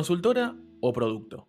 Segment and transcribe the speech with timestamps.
[0.00, 1.46] Consultora o producto.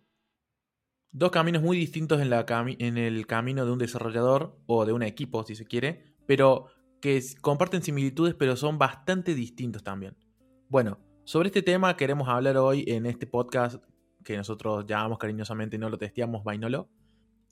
[1.10, 5.54] Dos caminos muy distintos en, el camino de un desarrollador o de un equipo, si
[5.54, 6.66] se quiere, pero
[7.00, 10.18] que comparten similitudes, pero son bastante distintos también.
[10.68, 13.82] Bueno, sobre este tema queremos hablar hoy en este podcast
[14.22, 16.90] que nosotros llamamos cariñosamente No lo testeamos, Vainolo.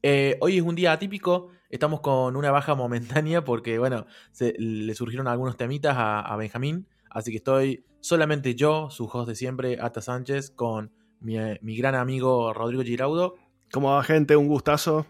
[0.02, 4.04] Eh, hoy es un día atípico, estamos con una baja momentánea porque, bueno,
[4.38, 9.78] le surgieron algunos temitas a, Benjamín, así que estoy solamente yo, su host de siempre,
[9.80, 13.37] Ata Sánchez, con mi, mi gran amigo Rodrigo Giraudo.
[13.73, 14.37] ¿Cómo va, gente?
[14.37, 15.06] Un gustazo.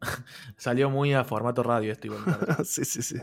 [0.56, 2.22] Salió muy a formato radio esto igual.
[2.64, 3.16] sí, sí, sí.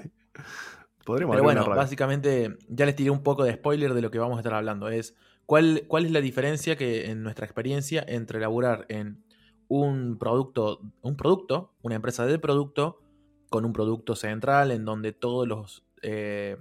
[1.05, 4.37] Podríamos Pero bueno, básicamente ya les tiré un poco de spoiler de lo que vamos
[4.37, 4.89] a estar hablando.
[4.89, 9.23] Es cuál, cuál es la diferencia que en nuestra experiencia entre elaborar en
[9.67, 13.01] un producto, un producto, una empresa de producto,
[13.49, 15.85] con un producto central en donde todos los...
[16.01, 16.57] Eh,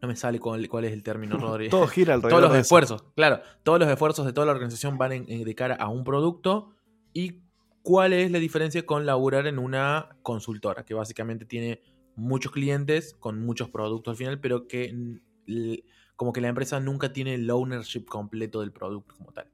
[0.00, 1.68] no me sale cuál, es el término, Rodri.
[1.68, 2.40] Todo gira alrededor.
[2.40, 3.40] Todos los esfuerzos, claro.
[3.62, 6.74] Todos los esfuerzos de toda la organización van en, de cara a un producto
[7.12, 7.42] y
[7.82, 11.82] cuál es la diferencia con laburar en una consultora, que básicamente tiene
[12.16, 14.94] muchos clientes con muchos productos al final, pero que
[16.16, 19.50] como que la empresa nunca tiene el ownership completo del producto como tal.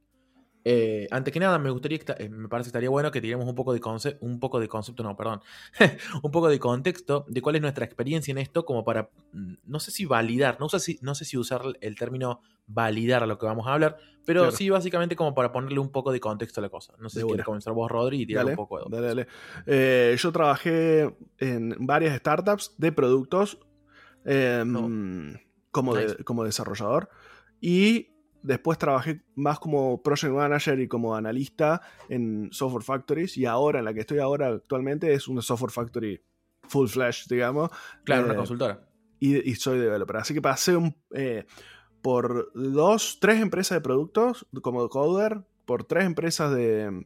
[0.69, 3.55] Eh, antes que nada, me gustaría, eh, me parece que estaría bueno que tiremos un
[3.55, 5.41] poco de concepto, un poco de concepto, no, perdón,
[6.25, 9.79] un poco de contexto de cuál es nuestra experiencia en esto, como para, mm, no
[9.79, 13.39] sé si validar, no sé si, no sé si usar el término validar a lo
[13.39, 16.63] que vamos a hablar, pero sí básicamente como para ponerle un poco de contexto a
[16.63, 16.95] la cosa.
[16.99, 18.87] No sé si quieres comenzar vos, Rodri, y tirar un poco de...
[18.91, 19.27] Dale, dale.
[19.67, 23.61] Eh, yo trabajé en varias startups de productos
[24.25, 25.39] em,
[25.71, 25.95] como,
[26.25, 27.09] como desarrollador
[27.61, 33.81] y Después trabajé más como project manager y como analista en software factories y ahora
[33.81, 36.23] en la que estoy ahora actualmente es una software factory
[36.69, 37.71] full flash, digamos.
[38.05, 38.89] Claro, una eh, consultora.
[39.19, 40.17] Y, soy developer.
[40.19, 40.77] Así que pasé
[41.15, 41.47] eh,
[42.03, 47.05] por dos, tres empresas de productos como coder, por tres empresas de,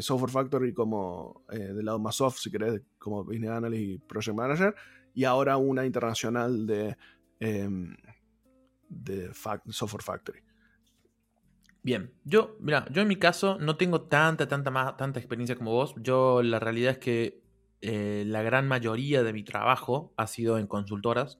[0.00, 4.36] software factory como eh, del lado más soft, si querés, como business analyst y project
[4.36, 4.74] manager,
[5.14, 6.96] y ahora una internacional de
[8.88, 10.40] de Software Factory.
[11.82, 15.72] Bien, yo, mira, yo en mi caso no tengo tanta, tanta, más, tanta experiencia como
[15.72, 15.94] vos.
[15.96, 17.42] Yo la realidad es que
[17.80, 21.38] eh, la gran mayoría de mi trabajo ha sido en consultoras.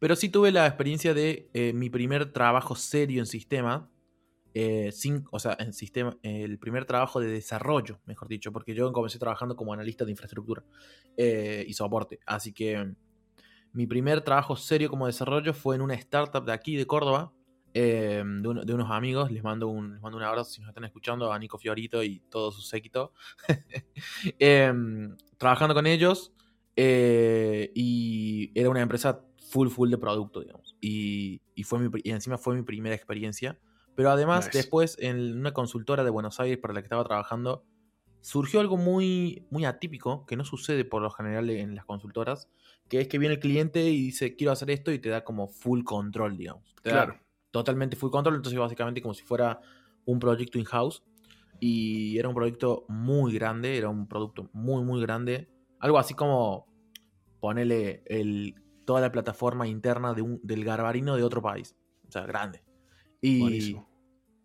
[0.00, 3.90] Pero sí tuve la experiencia de eh, mi primer trabajo serio en sistema.
[4.52, 8.90] Eh, sin, o sea, en sistema, el primer trabajo de desarrollo, mejor dicho, porque yo
[8.92, 10.64] comencé trabajando como analista de infraestructura
[11.16, 12.18] y soporte.
[12.26, 12.94] Así que
[13.72, 17.32] mi primer trabajo serio como desarrollo fue en una startup de aquí, de Córdoba,
[17.72, 19.30] eh, de, unos amigos.
[19.30, 22.20] Les mando, un, les mando un abrazo si nos están escuchando, a Nico Fiorito y
[22.30, 23.12] todo su séquito.
[24.38, 26.32] Em, trabajando con ellos.
[26.76, 30.76] Eh, y era una empresa full, full de producto, digamos.
[30.80, 33.58] Y, fue y encima fue mi primera experiencia.
[33.94, 37.64] Pero además, después en una consultora de Buenos Aires para la que estaba trabajando,
[38.20, 42.48] surgió algo muy, muy atípico, que no sucede por lo general en las consultoras,
[42.90, 45.46] que es que viene el cliente y dice, quiero hacer esto y te da como
[45.46, 46.74] full control, digamos.
[46.82, 47.16] claro.
[47.52, 49.60] totalmente full control, entonces básicamente como si fuera
[50.04, 51.04] un proyecto in-house.
[51.60, 55.48] Y era un proyecto muy grande, era un producto muy, muy grande.
[55.78, 56.66] Algo así como
[57.38, 61.76] ponerle el, toda la plataforma interna de un, del garbarino de otro país.
[62.08, 62.64] O sea, grande.
[63.20, 63.76] Y,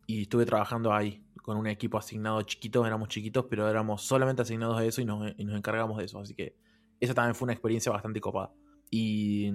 [0.06, 4.78] y estuve trabajando ahí con un equipo asignado chiquito, éramos chiquitos, pero éramos solamente asignados
[4.78, 6.20] a eso y nos, y nos encargamos de eso.
[6.20, 6.56] Así que
[7.00, 8.54] esa también fue una experiencia bastante copada.
[8.90, 9.52] Y,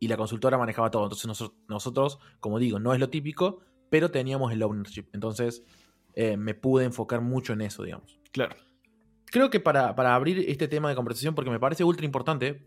[0.00, 1.04] la consultora manejaba todo.
[1.04, 5.06] Entonces nosotros, como digo, no es lo típico, pero teníamos el ownership.
[5.12, 5.64] Entonces
[6.14, 8.18] eh, me pude enfocar mucho en eso, digamos.
[8.32, 8.56] Claro.
[9.26, 12.66] Creo que para, abrir este tema de conversación, porque me parece ultra importante,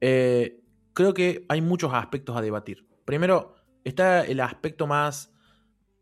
[0.00, 0.60] eh,
[0.92, 2.88] creo que hay muchos aspectos a debatir.
[3.04, 5.32] Primero, está el aspecto más,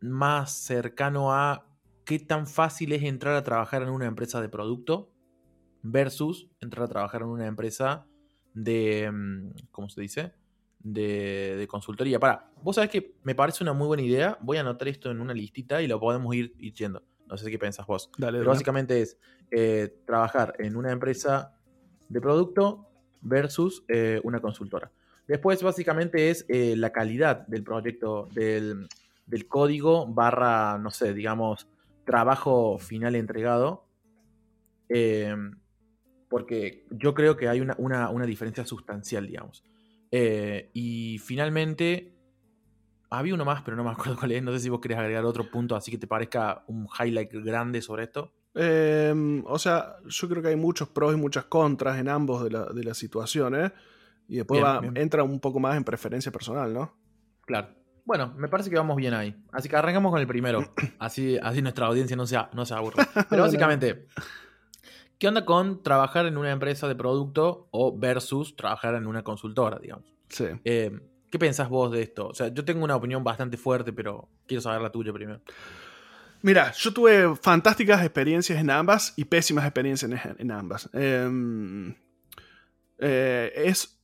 [0.00, 1.66] más cercano a
[2.04, 5.12] qué tan fácil es entrar a trabajar en una empresa de producto
[5.82, 8.06] versus entrar a trabajar en una empresa
[8.54, 10.32] de, mm, ¿cómo se dice?
[10.80, 12.18] De, consultoría.
[12.18, 14.38] Para, vos sabés que me parece una muy buena idea.
[14.40, 17.02] Voy a anotar esto en una listita y lo podemos ir, yendo.
[17.26, 18.10] No sé qué pensás vos.
[18.18, 19.18] Pero básicamente es
[19.50, 21.54] eh, trabajar en una empresa
[22.08, 22.88] de producto
[23.20, 24.90] versus eh, una consultora.
[25.26, 28.88] Después básicamente es eh, la calidad del proyecto, del,
[29.26, 31.68] del, código barra, no sé, digamos,
[32.06, 33.84] trabajo final entregado
[36.28, 39.64] porque yo creo que hay una, diferencia sustancial, digamos.
[40.10, 42.14] Eh, y finalmente,
[43.10, 44.42] había uno más, pero no me acuerdo cuál es.
[44.42, 47.82] No sé si vos querés agregar otro punto así que te parezca un highlight grande
[47.82, 48.32] sobre esto.
[48.54, 52.50] Em, o sea, yo creo que hay muchos pros y muchas contras en ambos de,
[52.50, 53.72] la, las situaciones.
[54.28, 54.62] Y después
[54.94, 56.94] entra un poco más en preferencia personal, ¿no?
[57.46, 57.68] Claro.
[58.04, 59.36] Bueno, me parece que vamos bien ahí.
[59.52, 60.72] Así que arrancamos con el primero.
[60.98, 63.04] Así, así nuestra audiencia no se, no se aburre.
[63.30, 64.06] Pero básicamente,
[65.18, 69.78] ¿qué onda con trabajar en una empresa de producto o versus trabajar en una consultora,
[69.78, 70.06] digamos?
[70.28, 70.46] Sí.
[70.64, 70.98] Eh,
[71.30, 72.28] ¿Qué pensás vos de esto?
[72.28, 75.40] O sea, yo tengo una opinión bastante fuerte, pero quiero saber la tuya primero.
[76.40, 80.88] Mira, yo tuve fantásticas experiencias en ambas y pésimas experiencias en, en ambas.
[80.92, 81.94] Em,
[82.98, 84.00] eh, es,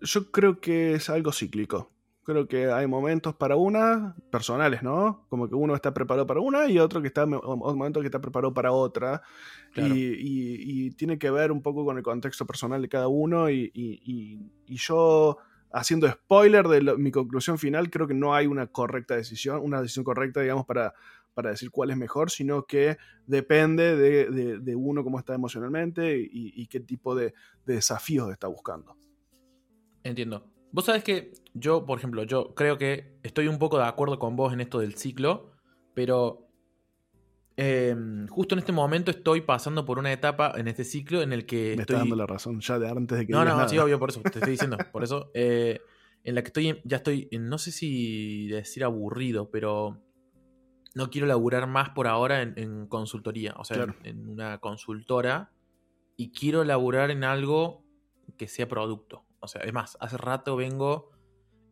[0.00, 1.92] yo creo que es algo cíclico.
[2.30, 5.24] Creo que hay momentos para una, personales, ¿no?
[5.30, 8.20] Como que uno está preparado para una y otro que está, otro momento que está
[8.20, 9.22] preparado para otra.
[9.72, 9.94] Claro.
[9.94, 13.48] Y, y- y tiene que ver un poco con el contexto personal de cada uno.
[13.48, 13.72] Y,
[14.66, 15.38] yo,
[15.72, 19.80] haciendo spoiler de lo- mi conclusión final, creo que no hay una correcta decisión, una
[19.80, 20.92] decisión correcta, digamos, para,
[21.32, 26.18] para decir cuál es mejor, sino que depende de, de- de uno cómo está emocionalmente
[26.18, 27.32] y, y qué tipo de,
[27.64, 28.98] de desafíos está buscando.
[30.04, 30.44] Entiendo.
[30.72, 34.36] Vos sabés que yo, por ejemplo, yo creo que estoy un poco de acuerdo con
[34.36, 35.52] vos en esto del ciclo,
[35.94, 36.46] pero
[37.56, 37.94] eh,
[38.28, 41.74] justo en este momento estoy pasando por una etapa en este ciclo en el que
[41.76, 41.94] Me estoy...
[41.94, 43.68] está dando la razón ya de antes de que No, digas no, nada.
[43.68, 45.80] sí, obvio, por eso, te estoy diciendo, por eso, eh,
[46.24, 50.02] en la que estoy, ya estoy, no sé si decir aburrido, pero
[50.94, 53.94] no quiero laburar más por ahora en, en consultoría, o sea, Claro.
[54.04, 55.50] en, en una consultora,
[56.16, 57.84] y quiero laburar en algo
[58.36, 59.24] que sea producto.
[59.40, 61.10] O sea, es más, hace rato vengo,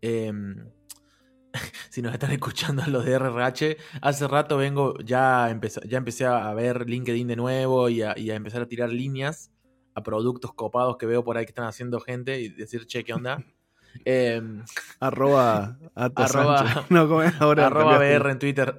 [0.00, 0.70] em,
[1.90, 6.52] si nos están escuchando los de RRH, hace rato vengo, ya, empecé, ya empecé a
[6.54, 9.50] ver LinkedIn de nuevo y a, y a empezar a tirar líneas
[9.94, 13.14] a productos copados que veo por ahí que están haciendo gente y decir, che, ¿qué
[13.14, 13.42] onda?
[14.04, 14.62] Em,
[15.00, 16.84] Arroba, Arroba-
[17.64, 17.98] arroba.
[17.98, 18.78] BR en Twitter.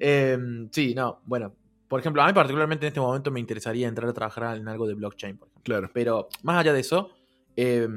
[0.00, 1.54] Em, sí, no, bueno.
[1.86, 4.86] Por ejemplo, a mí particularmente en este momento me interesaría entrar a trabajar en algo
[4.88, 5.62] de blockchain, por ejemplo.
[5.62, 5.90] Claro.
[5.94, 7.10] Pero más allá de eso,
[7.56, 7.88] eh,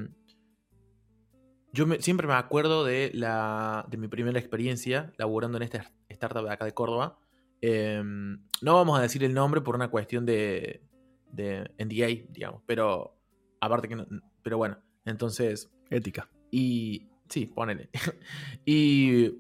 [1.74, 6.44] yo me- siempre me acuerdo de, la, de mi primera experiencia laburando en esta startup
[6.46, 7.20] de acá de Córdoba.
[7.62, 8.02] Eh,
[8.62, 10.82] no vamos a decir el nombre por una cuestión de,
[11.32, 13.18] de NDA, digamos, pero
[13.60, 14.06] aparte que no,
[14.44, 16.30] pero bueno, entonces Ética.
[16.52, 17.90] y sí, ponele.
[18.66, 19.34] y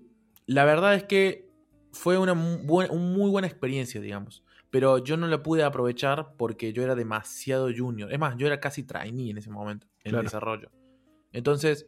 [0.48, 1.50] la verdad es que
[1.92, 2.66] fue una un
[3.14, 4.44] muy buena experiencia, digamos.
[4.75, 8.12] Pero yo no la pude aprovechar porque yo era demasiado junior.
[8.12, 10.24] Es más, yo era casi trainee en ese momento, en Claro.
[10.24, 10.69] desarrollo.
[11.31, 11.88] Entonces,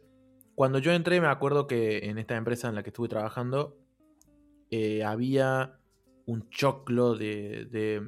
[0.54, 3.76] cuando yo entré, me acuerdo que en esta empresa en la que estuve trabajando,
[4.70, 5.78] eh, había
[6.24, 8.00] un choclo de, de-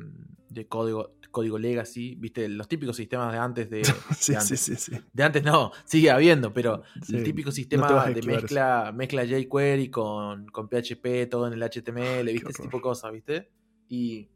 [0.49, 3.83] de código, código legacy, viste, los típicos sistemas de antes de,
[4.13, 4.61] Sí, de sí, antes.
[4.61, 4.93] sí, sí.
[5.13, 10.71] De antes no, sigue habiendo, pero el típico sistema de mezcla, mezcla jQuery con, con
[10.71, 12.49] PHP, todo en el HTML, ¿viste?
[12.49, 13.51] Ese tipo de cosas, ¿viste?
[13.87, 14.31] Y,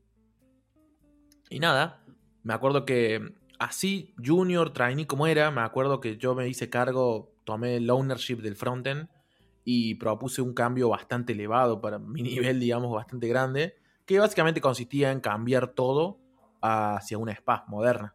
[1.57, 2.03] y nada,
[2.43, 7.33] me acuerdo que así, junior, trainee como era, me acuerdo que yo me hice cargo,
[7.45, 9.09] tomé el ownership del frontend
[9.65, 15.11] y propuse un cambio bastante elevado para mi nivel, digamos, bastante grande, que básicamente consistía
[15.13, 16.19] en cambiar todo
[16.61, 18.15] hacia una spa moderna,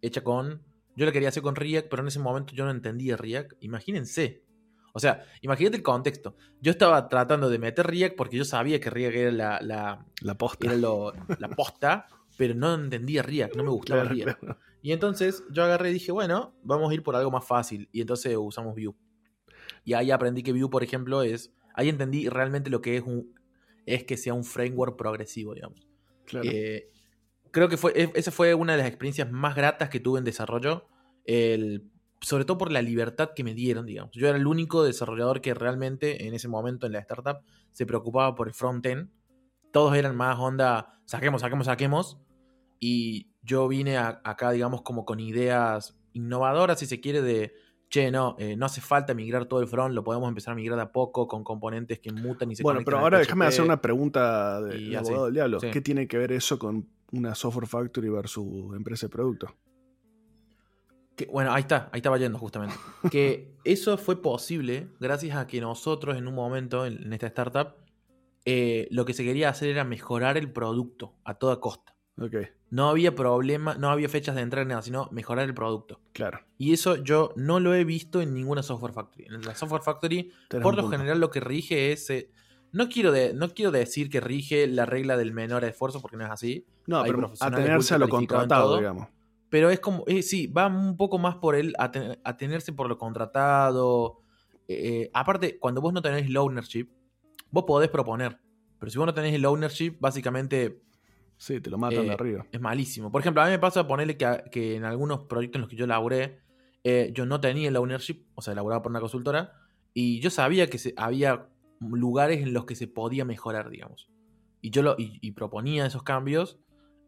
[0.00, 0.62] hecha con...
[0.94, 3.52] Yo la quería hacer con React, pero en ese momento yo no entendía React.
[3.60, 4.42] Imagínense.
[4.92, 6.36] O sea, imagínate el contexto.
[6.60, 10.34] Yo estaba tratando de meter React porque yo sabía que React era la, la- La
[10.36, 10.66] posta.
[10.66, 14.40] era lo- la posta, pero no entendía React, no me gustaba Claro, React.
[14.40, 14.58] claro.
[14.82, 17.88] Y entonces yo agarré y dije, bueno, vamos a ir por algo más fácil.
[17.92, 18.94] Y entonces usamos Vue.
[19.84, 21.52] Y ahí aprendí que Vue, por ejemplo, es.
[21.74, 23.34] Ahí entendí realmente lo que es un.
[23.86, 25.86] Es que sea un framework progresivo, digamos.
[26.24, 26.48] Claro.
[26.50, 26.88] Eh,
[27.52, 30.24] creo que fue, e- esa fue una de las experiencias más gratas que tuve en
[30.24, 30.86] desarrollo.
[31.24, 31.88] El,
[32.20, 34.12] sobre todo por la libertad que me dieron, digamos.
[34.14, 37.38] Yo era el único desarrollador que realmente en ese momento en la startup
[37.70, 39.10] se preocupaba por el front-end.
[39.72, 42.18] Todos eran más onda, saquemos, saquemos, saquemos.
[42.78, 47.52] Y yo vine a- acá, digamos, como con ideas innovadoras, si se quiere, de,
[47.88, 50.76] che, no, eh, no hace falta migrar todo el front, lo podemos empezar a migrar
[50.76, 53.80] de a poco con componentes que mutan y se Bueno, pero ahora déjame hacer una
[53.80, 55.06] pregunta de, y de así.
[55.08, 55.60] abogado del diablo.
[55.60, 55.70] Sí.
[55.70, 59.54] ¿Qué tiene que ver eso con una software factory versus empresa de producto?
[61.16, 62.74] Que- bueno, ahí está, ahí estaba yendo justamente.
[63.12, 67.74] Que eso fue posible gracias a que nosotros en un momento en, en esta startup
[68.44, 71.94] eh, lo que se quería hacer era mejorar el producto a toda costa.
[72.70, 76.00] No había problema, no había fechas de entrega nada, sino mejorar el producto.
[76.12, 76.40] claro.
[76.58, 79.24] Y eso yo no lo he visto en ninguna software factory.
[79.26, 80.96] En la software factory, Tenés por lo punto.
[80.96, 82.08] general, lo que rige es.
[82.10, 82.30] eh,
[82.72, 86.24] no, quiero de- no quiero decir que rige la regla del menor esfuerzo, porque no
[86.24, 86.64] es así.
[86.86, 88.78] No, hay pero atenerse a lo contratado, todo.
[88.78, 89.08] digamos.
[89.50, 92.96] Pero es como, eh, sí, va un poco más por el aten- atenerse por lo
[92.96, 94.20] contratado.
[94.68, 96.88] Eh, aparte, cuando vos no tenés el ownership,
[97.52, 98.38] vos podés proponer.
[98.80, 100.82] Pero si vos no tenés el ownership, básicamente
[101.36, 102.46] Sí, te lo matan Eh, de arriba.
[102.52, 103.10] es malísimo.
[103.10, 105.70] Por ejemplo, a mí me pasa ponerle que, a- que en algunos proyectos en los
[105.70, 106.40] que yo laburé,
[106.84, 109.52] eh, yo no tenía el ownership, o sea, laburaba por una consultora,
[109.94, 111.48] y yo sabía que se, había
[111.80, 114.08] lugares en los que se podía mejorar, digamos.
[114.60, 116.60] Y yo lo, y, proponía esos cambios.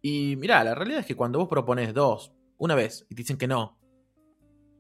[0.03, 3.39] Y mira, la realidad es que cuando vos propones dos, una vez, y te dicen
[3.39, 3.79] que no,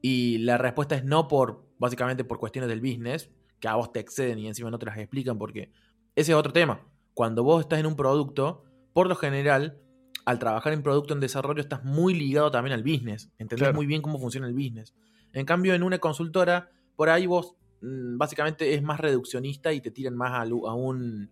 [0.02, 3.30] y la respuesta es no por, básicamente por cuestiones del business,
[3.64, 5.72] que a vos te exceden y encima no te las explican porque
[6.14, 6.86] ese es otro tema.
[7.14, 9.78] Cuando vos estás en un producto, por lo general,
[10.26, 13.32] al trabajar en producto en desarrollo estás muy ligado también al business.
[13.38, 14.92] Entendés muy bien cómo funciona el business.
[15.32, 19.90] En cambio, en una consultora, por ahí vos mm, básicamente es más reduccionista y te
[19.90, 21.30] tiran más a, a un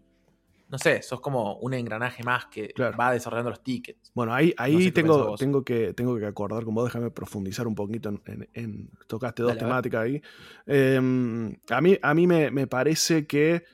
[0.72, 4.10] no sé, sos como un engranaje más que va desarrollando los tickets.
[4.14, 8.08] Bueno, ahí, ahí tengo, tengo, que, tengo que acordar con vos, déjame profundizar un poquito
[8.54, 10.22] en, tocaste dos temáticas ahí.
[10.64, 13.64] Em, a mí, a mí me, parece que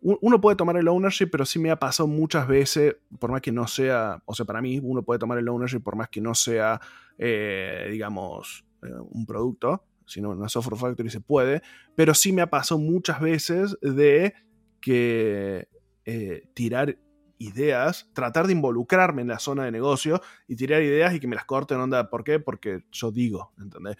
[0.00, 3.52] uno puede tomar el ownership, pero sí me ha pasado muchas veces, por más que
[3.52, 6.34] no sea, o sea, para mí uno puede tomar el ownership por más que no
[6.34, 6.80] sea,
[7.18, 11.60] eh, digamos, eh, un producto, sino una software factory se puede,
[11.94, 14.32] pero sí me ha pasado muchas veces de
[14.80, 15.68] que
[16.06, 16.98] eh, tirar
[17.38, 21.36] ideas, tratar de involucrarme en la zona de negocio y tirar ideas y que me
[21.36, 22.08] las corten onda.
[22.08, 22.40] ¿Por qué?
[22.40, 23.96] Porque yo digo, ¿entendés?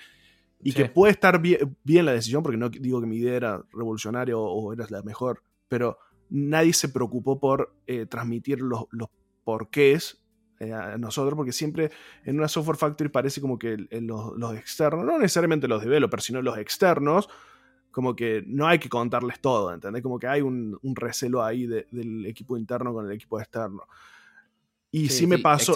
[0.62, 4.36] Y que puede estar bien, la decisión, porque no digo que mi idea era revolucionaria
[4.36, 5.98] o, era la mejor, pero
[6.30, 9.08] nadie se preocupó por eh, transmitir los, los
[9.44, 10.18] porqués
[10.58, 11.90] eh, a nosotros, porque siempre
[12.24, 16.40] en una software factory parece como que los, los, externos, no necesariamente los developers, sino
[16.40, 17.28] los externos,
[17.96, 20.02] como que no hay que contarles todo, ¿entendés?
[20.02, 23.84] Como que hay un, recelo ahí del equipo interno con el equipo externo.
[24.90, 25.72] Y sí, me pasó.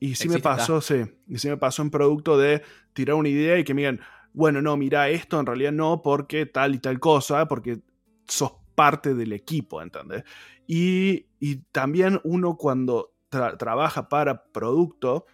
[0.00, 1.04] Y sí me pasó, sí.
[1.28, 2.62] Y sí me pasó en producto de
[2.92, 4.00] tirar una idea y que me digan,
[4.32, 7.78] bueno, no, mira, esto en realidad no, porque tal y tal cosa, porque
[8.26, 10.24] sos parte del equipo, ¿entendés?
[10.66, 11.26] Y,
[11.70, 15.24] también uno cuando trabaja para producto,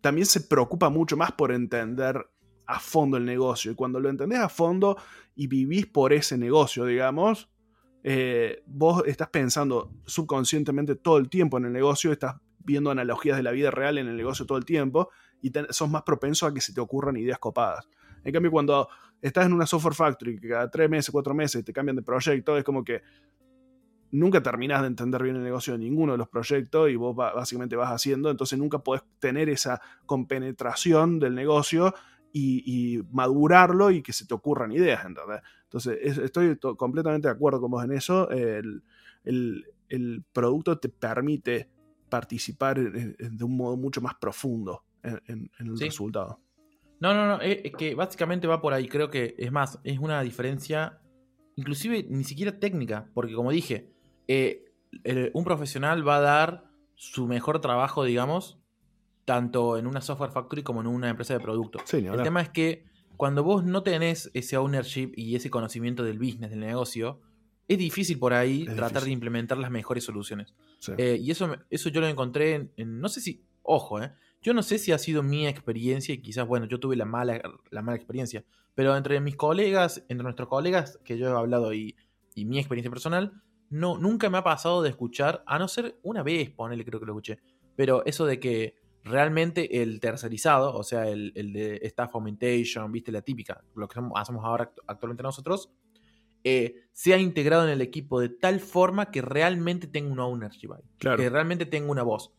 [0.00, 2.28] también se preocupa mucho más por entender
[2.66, 3.72] a fondo el negocio.
[3.72, 4.96] Y cuando lo entendés a fondo
[5.34, 7.48] y vivís por ese negocio, digamos,
[8.02, 13.42] eh, vos estás pensando subconscientemente todo el tiempo en el negocio, estás viendo analogías de
[13.42, 16.60] la vida real en el negocio todo el tiempo y sos más propenso a que
[16.60, 17.88] se te ocurran ideas copadas.
[18.24, 18.88] En cambio, cuando
[19.22, 22.56] estás en una software factory que cada tres meses, cuatro meses te cambian de proyecto,
[22.56, 23.02] es como que
[24.10, 27.76] nunca terminás de entender bien el negocio de ninguno de los proyectos y vos básicamente
[27.76, 31.94] vas haciendo, entonces nunca podés tener esa compenetración del negocio
[32.38, 35.40] y, madurarlo y que se te ocurran ideas, ¿entendés?
[35.64, 38.28] Entonces, estoy completamente de acuerdo con vos en eso.
[38.30, 38.82] El,
[40.32, 41.68] producto te permite
[42.08, 46.40] participar de un modo mucho más profundo en, el resultado.
[46.98, 48.88] No, no, no, es que básicamente va por ahí.
[48.88, 50.98] Creo que es más, es una diferencia,
[51.56, 53.90] inclusive ni siquiera técnica, porque como dije,
[54.28, 54.64] eh,
[55.34, 56.64] un profesional va a dar
[56.94, 58.58] su mejor trabajo, digamos,
[59.26, 61.80] tanto en una software factory como en una empresa de producto.
[61.92, 66.50] el tema es que cuando vos no tenés ese ownership y ese conocimiento del business,
[66.50, 67.20] del negocio,
[67.66, 70.54] es difícil por ahí tratar de implementar las mejores soluciones.
[70.96, 74.62] Eh, y eso, eso yo lo encontré en, no sé si, ojo, eh, yo no
[74.62, 77.96] sé si ha sido mi experiencia y quizás, bueno, yo tuve la mala, la mala
[77.96, 78.44] experiencia,
[78.76, 81.96] pero entre mis colegas, entre nuestros colegas que yo he hablado y,
[82.36, 86.22] y mi experiencia personal, no, nunca me ha pasado de escuchar, a no ser una
[86.22, 87.40] vez, ponele, creo que lo escuché,
[87.74, 93.22] pero eso de que realmente el tercerizado, o sea, el, de staff augmentation, viste, la
[93.22, 95.70] típica, lo que hacemos ahora actualmente nosotros,
[96.44, 100.84] eh, sea integrado en el equipo de tal forma que realmente tenga un ownership ahí,
[100.98, 102.32] que realmente tenga una voz.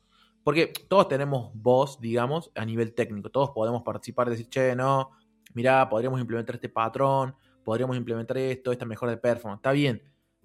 [0.43, 3.29] Porque todos tenemos voz, digamos, a nivel técnico.
[3.29, 5.11] Todos podemos participar y decir, che, no,
[5.53, 9.59] mira, podríamos implementar este patrón, podríamos implementar esto, esta mejora de performance.
[9.59, 10.01] Está bien.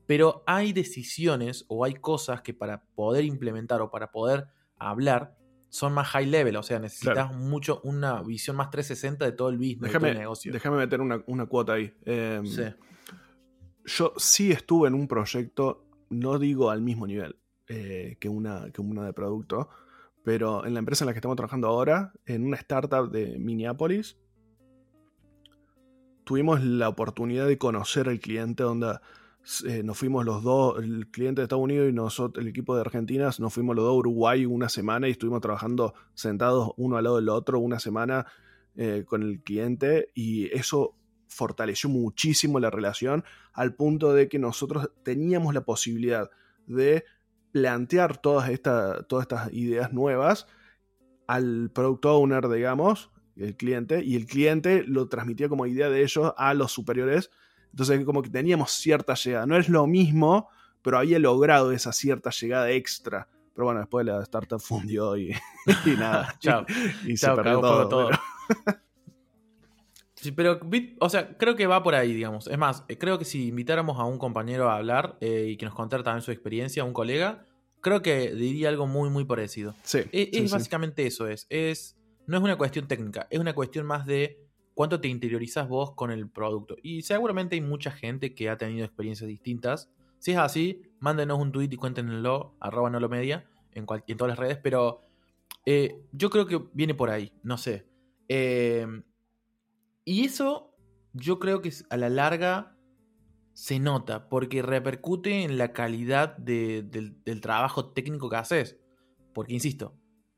[0.07, 5.37] Pero hay decisiones o hay cosas que para poder implementar o para poder hablar,
[5.73, 9.57] son más high level, o sea, necesitas mucho una visión más 360 de todo el
[9.57, 10.53] business, déjame, de negocio.
[10.53, 11.95] Déjame meter una, cuota ahí.
[12.05, 12.45] Em,
[13.87, 17.37] yo sí estuve en un proyecto, no digo al mismo nivel
[17.69, 19.71] eh, que, una, que una de producto,
[20.23, 24.19] pero en la empresa en la que estamos trabajando ahora, en una startup de Minneapolis,
[26.25, 28.99] tuvimos la oportunidad de conocer al cliente donde
[29.67, 32.83] eh, nos fuimos los dos, el cliente de Estados Unidos y nosotros, el equipo de
[32.83, 37.05] Argentina, nos fuimos los dos a Uruguay una semana y estuvimos trabajando sentados uno al
[37.05, 38.27] lado del otro una semana
[38.77, 40.95] eh, con el cliente y eso
[41.27, 46.31] fortaleció muchísimo la relación al punto de que nosotros teníamos la posibilidad
[46.67, 47.05] de
[47.51, 50.47] plantear todas, todas estas ideas nuevas
[51.27, 56.33] al product owner, digamos, el cliente, y el cliente lo transmitía como idea de ellos
[56.37, 57.31] a los superiores
[57.73, 59.47] entonces, como que teníamos cierta llegada.
[59.47, 60.49] No es lo mismo,
[60.83, 63.29] pero había logrado esa cierta llegada extra.
[63.55, 65.35] Pero bueno, después la startup fundió y,
[65.99, 66.37] nada.
[66.41, 66.65] Chao.
[67.07, 68.11] Y, se perdió todo.
[70.15, 70.61] Sí, pero,
[71.01, 72.47] o sea, creo que va por ahí, digamos.
[72.47, 75.65] Es más, eh, creo que si invitáramos a un compañero a hablar eh, y que
[75.65, 77.47] nos contara también su experiencia, un colega,
[77.81, 79.75] creo que diría algo muy, muy parecido.
[79.83, 79.99] Sí.
[80.13, 81.97] E, Es, sí, básicamente eso, es, es.
[82.27, 84.42] No es una cuestión técnica, es una cuestión más de
[84.75, 86.77] cuánto te interiorizas vos con el producto.
[86.83, 89.91] Y seguramente hay mucha gente que ha tenido experiencias distintas.
[90.19, 93.41] Si es así, mándenos un tweet y cuéntenlo, arroba no en,
[93.73, 95.01] en todas las redes, pero
[95.67, 97.87] eh, yo creo que viene por ahí, no sé.
[98.29, 98.87] Eh,
[100.05, 100.75] y eso
[101.13, 102.77] yo creo que a la larga
[103.53, 108.79] se nota, porque repercute en la calidad de- del, del trabajo técnico que haces.
[109.35, 109.95] Porque, insisto,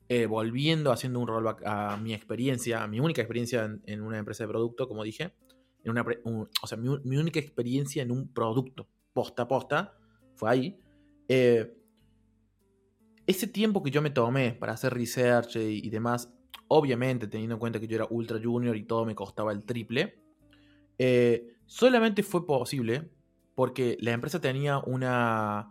[0.09, 4.49] eh, volviendo haciendo un rollback a mi experiencia, mi única experiencia en, una empresa de
[4.49, 5.35] producto, como dije,
[5.83, 6.05] en una,
[6.63, 9.97] o sea, mi, única experiencia en un producto, posta a posta,
[10.35, 10.79] fue ahí.
[11.29, 11.75] Eh,
[13.27, 16.33] ese tiempo que yo me tomé para hacer research y, y demás,
[16.69, 20.19] obviamente teniendo en cuenta que yo era ultra junior y todo me costaba el triple,
[20.99, 23.11] eh, solamente fue posible
[23.55, 25.71] porque la empresa tenía una...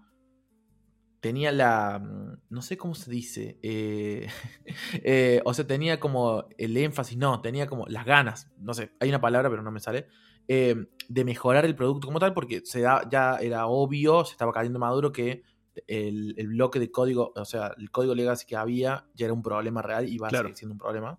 [1.23, 1.99] Tenía la...
[1.99, 3.57] mm, No sé cómo se dice.
[3.63, 4.27] eh,
[5.03, 9.07] eh, o sea, tenía como el énfasis, no, tenía como las ganas, no sé, hay
[9.07, 10.07] una palabra pero no me sale,
[10.49, 10.75] eh,
[11.07, 14.79] de mejorar el producto como tal porque se da, ya era obvio, se estaba cayendo
[14.79, 15.43] maduro que
[15.87, 19.41] el, el bloque de código, o sea, el código legacy que había ya era un
[19.41, 20.43] problema real y va Claro.
[20.43, 21.17] a seguir siendo un problema.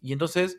[0.00, 0.58] Y entonces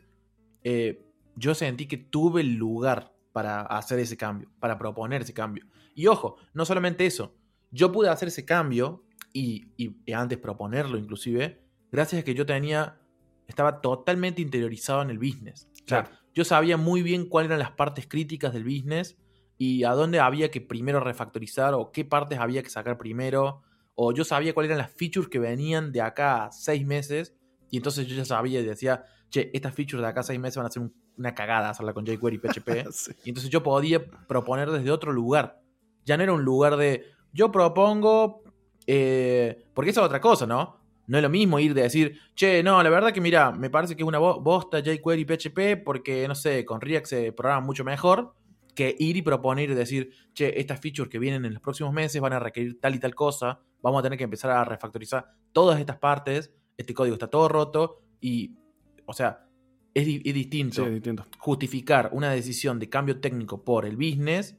[1.36, 5.66] yo sentí que tuve el lugar para hacer ese cambio, para proponer ese cambio.
[5.96, 7.34] Y ojo, no solamente eso,
[7.74, 12.46] yo pude hacer ese cambio y, y- y antes proponerlo inclusive, gracias a que yo
[12.46, 13.00] tenía,
[13.48, 15.68] estaba totalmente interiorizado en el business.
[15.84, 19.16] O sea, yo sabía muy bien cuáles eran las partes críticas del business
[19.58, 23.62] y a dónde había que primero refactorizar o qué partes había que sacar primero.
[23.96, 27.36] O yo sabía cuáles eran las features que venían de acá a seis meses.
[27.70, 30.56] Y entonces yo ya sabía y decía, che, estas features de acá a seis meses
[30.56, 32.68] van a ser un- una cagada hacerla con jQuery y PHP.
[32.92, 33.12] Sí.
[33.24, 35.60] Y entonces yo podía proponer desde otro lugar.
[36.04, 38.42] Ya no era un lugar de, yo propongo,
[38.86, 40.78] eh, porque eso es otra cosa, ¿no?
[41.06, 43.94] No es lo mismo ir de decir, che, no, la verdad que mira, me parece
[43.94, 47.60] que es una bo- bosta jQuery y PHP porque, no sé, con React se programa
[47.66, 48.32] mucho mejor
[48.74, 52.20] que ir y proponer y decir, che, estas features que vienen en los próximos meses
[52.22, 55.78] van a requerir tal y tal cosa, vamos a tener que empezar a refactorizar todas
[55.78, 58.56] estas partes, este código está todo roto y,
[59.04, 59.46] o sea,
[59.92, 61.24] es, di- es distinto Sí, es distinto.
[61.38, 64.56] justificar una decisión de cambio técnico por el business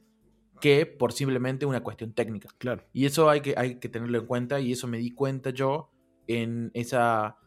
[0.60, 2.48] que por simplemente una cuestión técnica.
[2.58, 2.84] Claro.
[2.92, 5.90] Y eso hay que, hay que tenerlo en cuenta y eso me di cuenta yo
[6.26, 7.38] en esa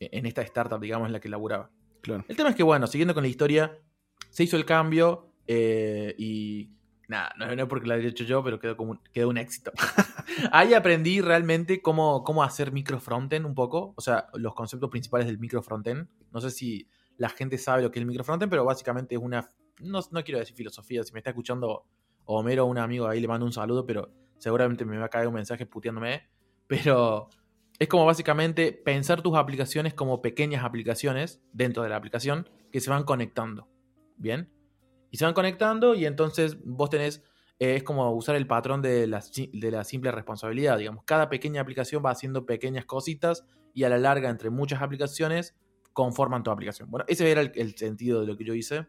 [0.00, 1.70] en esta startup, digamos, en la que laburaba.
[2.02, 2.24] Claro.
[2.28, 3.78] El tema es que, bueno, siguiendo con la historia,
[4.30, 6.70] se hizo el cambio eh, y
[7.08, 9.38] nada, no, no es porque lo haya hecho yo, pero quedó, como un, quedó un
[9.38, 9.72] éxito.
[10.52, 15.26] Ahí aprendí realmente cómo, cómo hacer micro frontend un poco, o sea, los conceptos principales
[15.26, 16.08] del micro frontend.
[16.32, 19.20] No sé si la gente sabe lo que es el micro frontend, pero básicamente es
[19.20, 21.86] una, no, no quiero decir filosofía, si me está escuchando
[22.26, 25.34] Homero, un amigo ahí, le mando un saludo, pero seguramente me va a caer un
[25.34, 26.28] mensaje puteándome,
[26.66, 27.28] pero
[27.78, 32.90] es como básicamente pensar tus aplicaciones como pequeñas aplicaciones dentro de la aplicación que se
[32.90, 33.68] van conectando.
[34.16, 34.50] ¿Bien?
[35.10, 37.22] Y se van conectando y entonces vos tenés,
[37.58, 41.04] eh, es como usar el patrón de la, de la simple responsabilidad, digamos.
[41.04, 45.56] Cada pequeña aplicación va haciendo pequeñas cositas y a la larga entre muchas aplicaciones
[45.92, 46.90] conforman tu aplicación.
[46.90, 48.86] Bueno, ese era el, el sentido de lo que yo hice.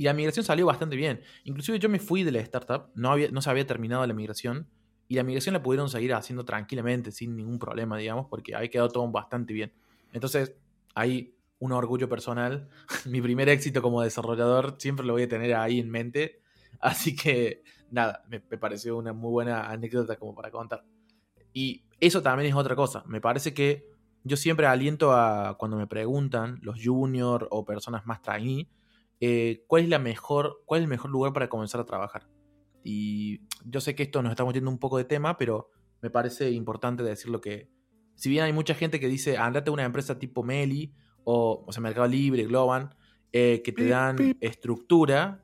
[0.00, 1.20] Y la migración salió bastante bien.
[1.44, 4.66] Inclusive yo me fui de la startup, no, había, no se había terminado la migración.
[5.08, 8.88] Y la migración la pudieron seguir haciendo tranquilamente, sin ningún problema, digamos, porque ahí quedó
[8.88, 9.74] todo bastante bien.
[10.14, 10.54] Entonces,
[10.94, 12.70] ahí un orgullo personal.
[13.04, 16.40] Mi primer éxito como desarrollador siempre lo voy a tener ahí en mente.
[16.80, 20.82] Así que, nada, me, me pareció una muy buena anécdota como para contar.
[21.52, 23.04] Y eso también es otra cosa.
[23.06, 23.86] Me parece que
[24.24, 28.66] yo siempre aliento a cuando me preguntan los juniors o personas más trainee,
[29.20, 32.28] eh, ¿cuál es la mejor, cuál es el mejor lugar para comenzar a trabajar?
[32.82, 36.50] Y yo sé que esto nos estamos yendo un poco de tema, pero me parece
[36.50, 37.70] importante decirlo que,
[38.14, 41.72] si bien hay mucha gente que dice, andate a una empresa tipo Meli, o, o
[41.72, 42.94] sea, Mercado Libre, Globan,
[43.32, 44.42] eh, que te Pip, dan pip.
[44.42, 45.42] estructura.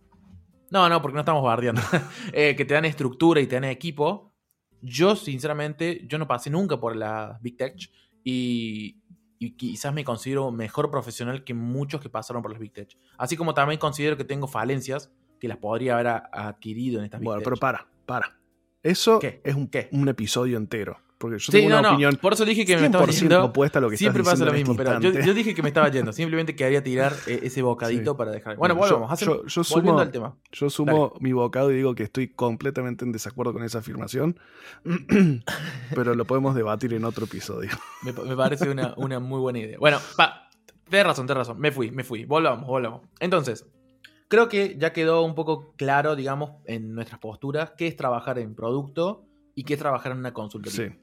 [0.70, 1.80] No, no, porque no estamos bardeando.
[2.32, 4.34] Eh, que te dan estructura y te dan equipo.
[4.82, 7.76] Yo, sinceramente, yo no pasé nunca por la Big Tech
[8.24, 9.00] y,
[9.38, 12.96] y quizás me considero mejor profesional que muchos que pasaron por las Big Tech.
[13.18, 17.26] Así como también considero que tengo falencias que las podría haber adquirido en estas Big
[17.26, 17.44] Bueno, Tech.
[17.44, 18.38] pero para, para.
[18.82, 19.40] Eso ¿Qué?
[19.44, 19.88] es un, ¿Qué?
[19.92, 20.98] un episodio entero.
[21.26, 23.18] Porque yo Sí, tengo no, una no, opinión por eso dije que me estaba 100%
[23.20, 23.44] yendo.
[23.44, 26.12] opuesta a lo que Siempre pasa lo mismo, pero yo, dije que me estaba yendo.
[26.12, 28.16] Simplemente quería tirar eh, ese bocadito Sí.
[28.18, 28.56] para dejar.
[28.56, 29.20] Bueno, yo- volvamos.
[29.20, 30.36] yo- sumo- al tema.
[30.52, 34.38] Yo sumo mi bocado y digo que estoy completamente en desacuerdo con esa afirmación,
[35.94, 37.70] pero lo podemos debatir en otro episodio.
[38.02, 39.78] Me, me parece una, una muy buena idea.
[39.78, 40.42] Bueno, pa-
[40.88, 41.58] Tienes razón, tienes razón.
[41.60, 42.24] Me fui, me fui.
[42.24, 43.00] Volvamos, volvamos.
[43.18, 43.66] Entonces,
[44.28, 48.54] creo que ya quedó un poco claro, digamos, en nuestras posturas, qué es trabajar en
[48.54, 49.24] producto
[49.56, 50.90] y qué es trabajar en una consultoría.
[50.90, 50.96] Sí.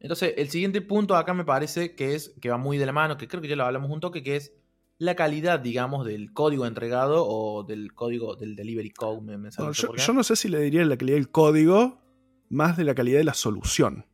[0.00, 3.16] Entonces, el siguiente punto acá me parece que es, que va muy de la mano,
[3.16, 4.52] que creo que ya lo hablamos un toque, que es
[4.98, 9.20] la calidad, digamos, del código entregado o del código del delivery code.
[9.20, 12.00] Me, yo, no sé si le diría la calidad del código
[12.48, 14.06] más de la calidad de la solución.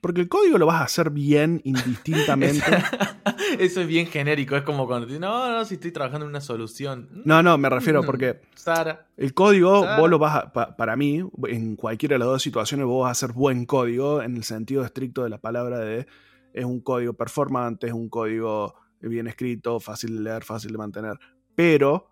[0.00, 2.64] Porque el código lo vas a hacer bien, indistintamente.
[3.58, 4.56] Eso es bien genérico.
[4.56, 7.08] Es como cuando no, no, si estoy trabajando en una solución.
[7.24, 8.40] No, no, me refiero mm, porque.
[8.54, 9.06] Sara.
[9.16, 10.76] El código, vos lo vas a.
[10.76, 14.36] para mí, en cualquiera de las dos situaciones, vos vas a hacer buen código en
[14.36, 16.06] el sentido estricto de la palabra de.
[16.52, 21.18] Es un código performante, es un código bien escrito, fácil de leer, fácil de mantener.
[21.54, 22.10] Pero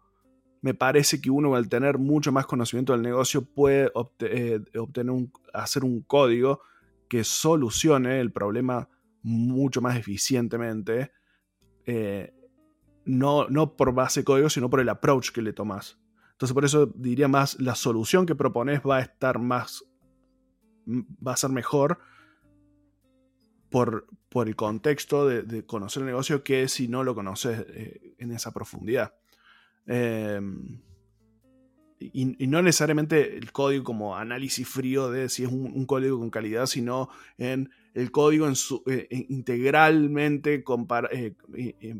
[0.60, 5.32] me parece que uno al tener mucho más conocimiento del negocio puede eh, obtener un,
[5.52, 6.60] hacer un código
[7.08, 8.88] que solucione el problema
[9.22, 11.12] mucho más eficientemente,
[11.86, 12.34] eh,
[13.04, 15.98] no, no por base de código, sino por el approach que le tomas.
[16.32, 19.84] Entonces, por eso diría más, la solución que propones va a estar más,
[20.86, 21.98] va a ser mejor
[23.70, 28.32] por, por el contexto de, conocer el negocio que si no lo conoces eh, en
[28.32, 29.14] esa profundidad.
[29.86, 30.82] Em,
[31.98, 36.66] y, no necesariamente el código como análisis frío de si es un, código con calidad,
[36.66, 41.34] sino en el código su, eh, integralmente eh,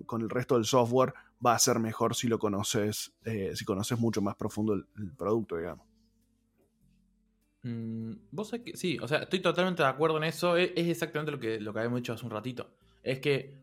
[0.05, 3.99] con el resto del software va a ser mejor si lo conoces, eh, si conoces
[3.99, 4.85] mucho más profundo el,
[5.17, 5.87] producto, digamos.
[7.63, 10.59] Mm, vos que, sí, o sea, estoy totalmente de acuerdo en eso.
[10.59, 12.77] Es, es, exactamente lo que, lo que habíamos dicho hace un ratito.
[13.03, 13.55] Es que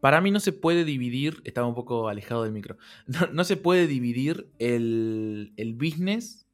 [0.00, 2.76] para mí no se puede dividir, estaba un poco alejado del micro,
[3.32, 6.46] no, se puede dividir el, business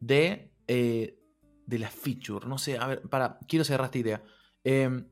[0.00, 1.18] de, eh,
[1.66, 2.46] de la feature.
[2.46, 4.22] No sé, a ver, para, quiero cerrar esta idea.
[4.64, 5.06] Em,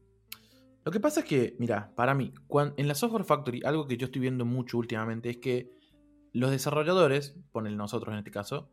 [0.85, 2.33] lo que pasa es que, mira, para mí,
[2.77, 5.71] en la Software Factory, algo que yo estoy viendo mucho últimamente es que
[6.33, 8.71] los desarrolladores, ponen nosotros en este caso,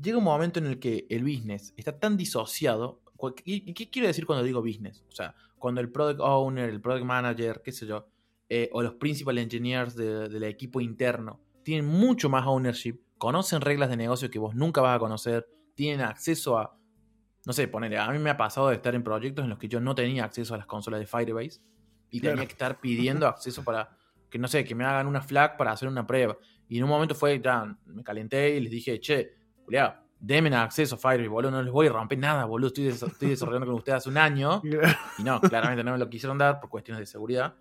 [0.00, 3.02] llega un momento en el que el business está tan disociado.
[3.44, 5.04] ¿Y qué quiero decir cuando digo business?
[5.08, 8.08] O sea, cuando el product owner, el product manager, qué sé yo,
[8.48, 13.96] eh, o los principal engineers del equipo interno tienen mucho más ownership, conocen reglas de
[13.96, 16.79] negocio que vos nunca vas a conocer, tienen acceso a,
[17.46, 19.68] no sé, ponele, a mí me ha pasado de estar en proyectos en los que
[19.68, 21.60] yo no tenía acceso a las consolas de Firebase
[22.10, 23.96] y tenía que estar pidiendo acceso para
[24.28, 26.36] que, no sé, que me hagan una flag para hacer una prueba.
[26.68, 29.32] Y en un momento fue, ya, me calenté y les dije, che,
[29.64, 32.84] culiado, Demen acceso a Firebase, boludo, no les voy a romper nada, boludo, estoy,
[33.26, 34.60] desarrollando con ustedes hace un año.
[35.18, 37.54] Y no, claramente no me lo quisieron dar por cuestiones de seguridad.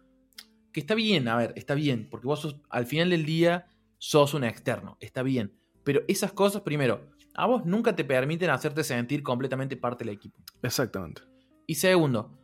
[0.73, 4.33] Que está bien, a ver, está bien, porque vos sos, al final del día sos
[4.33, 5.53] un externo, está bien.
[5.85, 7.09] Pero esas cosas, primero,
[7.41, 10.41] a vos nunca te permiten hacerte sentir completamente parte del equipo.
[10.61, 11.21] Exactamente.
[11.67, 12.37] Y segundo,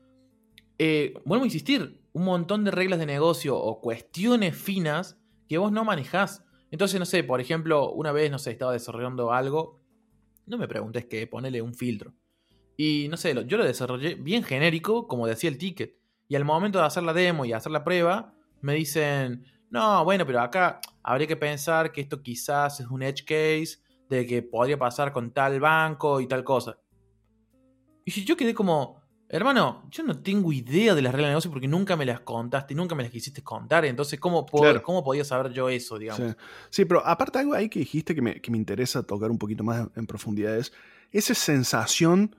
[0.77, 5.71] eh, vuelvo a insistir, un montón de reglas de negocio o cuestiones finas que vos
[5.71, 6.45] no manejás.
[6.71, 9.86] Entonces, no sé, por ejemplo, una vez, no sé, estaba desarrollando algo
[10.45, 12.13] no me preguntes qué, ponele un filtro.
[12.77, 15.97] Y no sé, yo lo desarrollé bien genérico, como decía el ticket.
[16.27, 20.25] Y al momento de hacer la demo y hacer la prueba, me dicen, no, bueno,
[20.25, 24.77] pero acá habría que pensar que esto quizás es un edge case de que podría
[24.77, 26.77] pasar con tal banco y tal cosa.
[28.05, 31.67] Y yo quedé como, Hermano, yo no tengo idea de las reglas de negocio porque
[31.67, 33.83] nunca me las contaste, nunca me las quisiste contar.
[33.83, 34.45] Entonces, ¿cómo,
[34.83, 36.35] ¿cómo podía saber yo eso, digamos?
[36.69, 36.85] Sí.
[36.85, 40.55] pero aparte algo ahí que dijiste que me, interesa tocar un poquito más en, profundidad
[40.55, 40.71] es
[41.11, 42.35] esa sensación,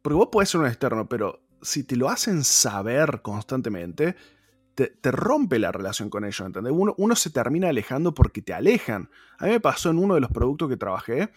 [0.00, 4.16] porque vos podés ser un externo, pero si te lo hacen saber constantemente,
[4.74, 6.72] te, rompe la relación con ellos, ¿entendés?
[6.76, 9.08] Uno, uno se termina alejando porque te alejan.
[9.38, 11.30] A mí me pasó en uno de los productos que trabajé,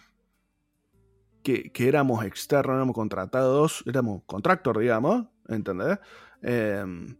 [1.42, 5.98] que, éramos externos, éramos contratados, éramos contractor, digamos, ¿entendés?
[6.42, 7.16] Em,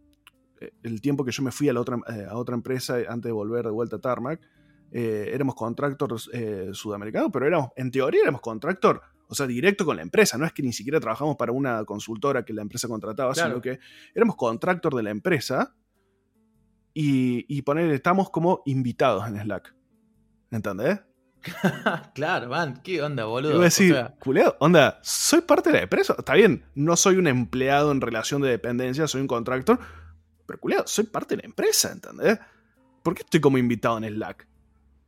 [0.83, 3.31] el tiempo que yo me fui a, la otra, eh, a otra empresa antes de
[3.31, 4.39] volver de vuelta a Tarmac,
[4.91, 9.95] eh, éramos contractors eh, sudamericanos, pero éramos, en teoría éramos contractor, o sea, directo con
[9.95, 13.33] la empresa, no es que ni siquiera trabajamos para una consultora que la empresa contrataba,
[13.33, 13.79] sino que
[14.13, 15.75] éramos contractor de la empresa
[16.93, 19.75] y, y poner, estamos como invitados en Slack.
[20.51, 20.99] ¿Entendés?
[22.13, 23.53] claro, man, ¿qué onda, boludo?
[23.53, 23.95] Voy a decir,
[24.59, 26.15] onda, soy parte de la empresa.
[26.17, 29.79] Está bien, no soy un empleado en relación de dependencia, soy un contractor,
[30.45, 32.39] pero culiado, soy parte de la empresa, ¿entendés?
[33.03, 34.47] ¿Por qué estoy como invitado en Slack?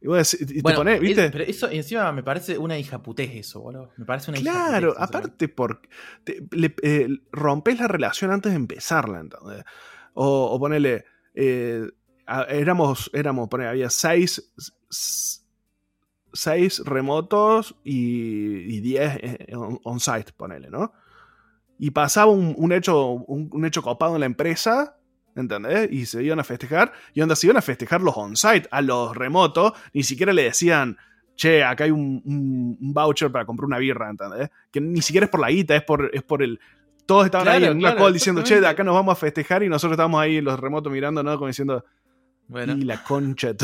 [0.02, 1.30] Y voy a decir, y te pones, ¿viste?
[1.30, 3.92] pero eso encima me parece una hijaputez eso, boludo.
[3.98, 5.90] Me parece una Claro, aparte porque
[6.82, 9.64] eh, rompes la relación antes de empezarla, ¿entendés?
[10.14, 11.88] O, o ponele, eh,
[12.50, 14.54] éramos, éramos, había seis
[16.34, 20.94] 6 remotos y 10 eh, on-site, ponele, ¿no?
[21.78, 24.98] Y pasaba un, hecho, un, hecho copado en la empresa
[25.34, 25.90] ¿Entendés?
[25.90, 26.92] Y se iban a festejar.
[27.14, 29.72] Y onda, se iban a festejar los on-site, a los remotos.
[29.94, 30.98] Ni siquiera le decían,
[31.38, 34.50] che, acá hay un, un, voucher para comprar una birra, ¿entendés?
[34.72, 36.60] Que ni siquiera es por la guita, es por, es por el.
[37.06, 39.64] Todos estaban ahí en una call diciendo, che, de acá nos vamos a festejar.
[39.64, 41.36] Y nosotros estábamos ahí en los remotos mirando, ¿no?
[41.36, 41.84] Como diciendo.
[42.48, 42.74] Bueno.
[42.74, 43.52] Y la concha.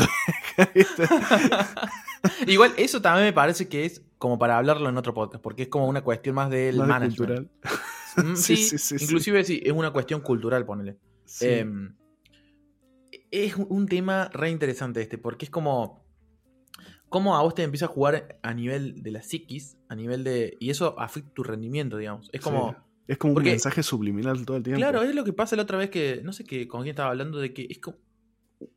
[2.46, 5.68] Igual, eso también me parece que es como para hablarlo en otro podcast, porque es
[5.68, 7.50] como una cuestión más del management.
[8.16, 10.98] Mm, sí, sí, sí, inclusive sí, es una cuestión cultural, ponele.
[11.40, 11.94] Em,
[13.30, 16.06] es un tema re interesante este, porque es como.
[17.10, 20.58] Cómo a vos te empieza a jugar a nivel de la psiquis, a nivel de.
[20.60, 22.28] Y eso afecta tu rendimiento, digamos.
[22.32, 22.76] Es como.
[23.08, 24.78] Es como un mensaje subliminal todo el tiempo.
[24.78, 26.20] Claro, es lo que pasa la otra vez que.
[26.22, 27.96] No sé qué, con quién estaba hablando, de que es como.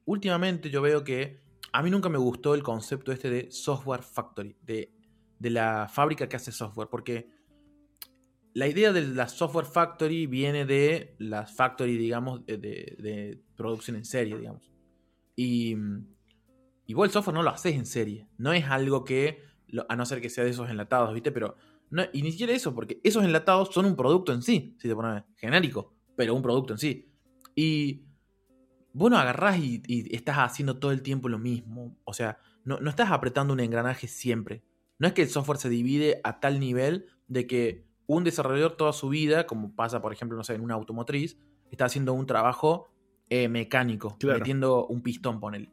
[0.05, 1.41] Últimamente yo veo que.
[1.73, 4.93] A mí nunca me gustó el concepto este de software factory, de,
[5.37, 7.29] de la fábrica que hace software, porque
[8.53, 14.37] la idea de la software factory viene de las factory, digamos, de, producción en serie,
[14.37, 14.71] digamos.
[15.35, 15.75] Y,
[16.85, 18.27] y vos el software no lo haces en serie.
[18.37, 19.43] No es algo que,
[19.87, 21.31] a no ser que sea de esos enlatados, ¿viste?
[21.31, 21.55] Pero,
[21.91, 24.95] no, y ni siquiera eso, porque esos enlatados son un producto en sí, si te
[24.95, 27.11] pones genérico, pero un producto en sí.
[27.53, 28.05] Y
[28.93, 31.97] vos no agarrás y, estás haciendo todo el tiempo lo mismo.
[32.05, 34.63] O sea, no, no estás apretando un engranaje siempre.
[34.99, 38.93] No es que el software se divide a tal nivel de que un desarrollador toda
[38.93, 41.37] su vida, como pasa por ejemplo, no sé, en una automotriz,
[41.71, 42.89] está haciendo un trabajo
[43.29, 45.71] eh, mecánico, metiendo un pistón, ponele.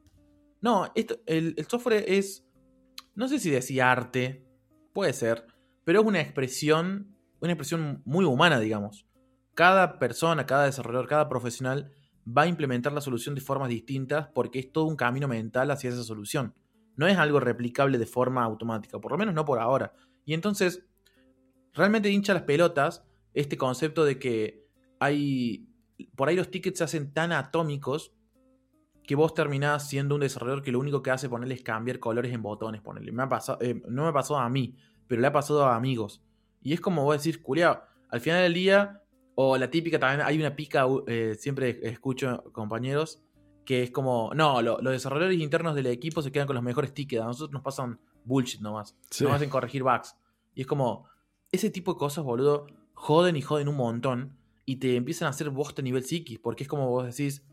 [0.61, 2.46] No, esto, el, software es,
[3.14, 4.44] no sé si decir arte,
[4.92, 5.46] puede ser,
[5.88, 9.07] pero es una expresión, una expresión muy humana, digamos.
[9.55, 11.90] Cada persona, cada desarrollador, cada profesional
[12.27, 15.88] va a implementar la solución de formas distintas porque es todo un camino mental hacia
[15.88, 16.55] esa solución.
[16.96, 19.94] No es algo replicable de forma automática, por lo menos no por ahora.
[20.27, 20.85] Y entonces,
[21.72, 24.66] realmente hincha las pelotas este concepto de que
[25.01, 25.70] hay.
[26.14, 28.12] Por ahí los tickets se hacen tan atómicos
[29.05, 32.31] que vos terminás siendo un desarrollador que lo único que hace ponerle es cambiar colores
[32.35, 32.83] en botones.
[32.83, 33.11] Ponerle.
[33.11, 34.77] Me ha pasado, eh, no me ha pasado a mí,
[35.09, 36.23] pero le ha pasado a amigos.
[36.62, 39.03] Y es como vos decís, culiao, al final del día,
[39.35, 43.23] o la típica también, hay una pica, eh, siempre escucho compañeros,
[43.64, 47.23] que es como, no, los desarrolladores internos del equipo se quedan con los mejores tickets,
[47.23, 50.16] a nosotros nos pasan bullshit nomás, no hacen corregir bugs.
[50.55, 51.07] Y es como,
[51.53, 55.51] ese tipo de cosas, boludo, joden y joden un montón y te empiezan a hacer
[55.51, 57.47] bosta a nivel psiquis, porque es como vos decís,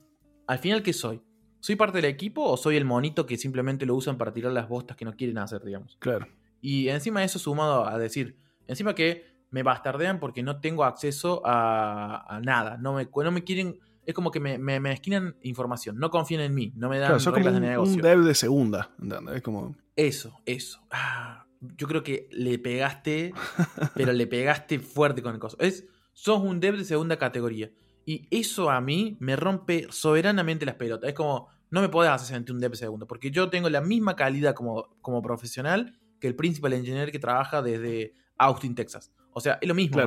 [0.48, 1.22] al final, ¿qué soy?
[1.60, 4.70] ¿Soy parte del equipo o soy el monito que simplemente lo usan para tirar las
[4.70, 5.98] bostas que no quieren hacer, digamos?
[6.00, 6.28] Claro.
[6.66, 11.44] Y encima de eso sumado a decir, encima que me bastardean porque no tengo acceso
[11.46, 13.80] a, nada, no me, no me quieren...
[14.04, 17.54] Es como que me, me, esquinan información, no confían en mí, no me dan reglas
[17.54, 17.96] de negocio.
[17.96, 18.90] Un dev de segunda,
[19.36, 19.76] Es como...
[19.96, 20.82] Eso, eso.
[20.90, 21.46] Ah,
[21.78, 23.32] yo creo que le pegaste,
[23.94, 25.58] pero le pegaste fuerte con el coso.
[25.60, 27.70] Es, sos un dev de segunda categoría.
[28.08, 31.10] Y eso a mí me rompe soberanamente las pelotas.
[31.10, 33.82] Es como, no me podés hacer sentir un dev de segunda, porque yo tengo la
[33.82, 39.12] misma calidad como, como profesional que el principal engineer que trabaja desde Austin, Texas.
[39.32, 40.02] O sea, es lo mismo.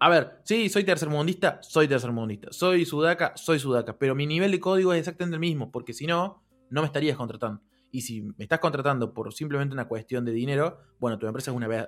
[0.00, 2.48] A ver, sí, soy tercermundista, soy tercermundista.
[2.50, 3.96] Soy sudaca, soy sudaca.
[3.96, 7.16] Pero mi nivel de código es exactamente el mismo, porque si no, no me estarías
[7.16, 7.62] contratando.
[7.92, 11.56] Y si me estás contratando por simplemente una cuestión de dinero, bueno, tu empresa es
[11.56, 11.86] una vez,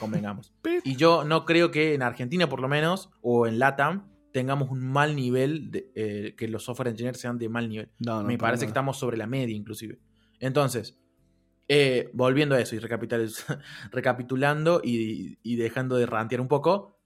[0.00, 0.52] convengamos.
[0.84, 4.80] y yo no creo que en Argentina, por lo menos, o en LATAM, tengamos un
[4.80, 7.88] mal nivel, de, eh, que los software engineers sean de mal nivel.
[8.26, 10.00] me parece que estamos sobre la media, inclusive.
[10.40, 10.98] Entonces,
[11.68, 12.78] eh, volviendo a eso y
[13.90, 16.98] recapitulando y, dejando de rantear un poco,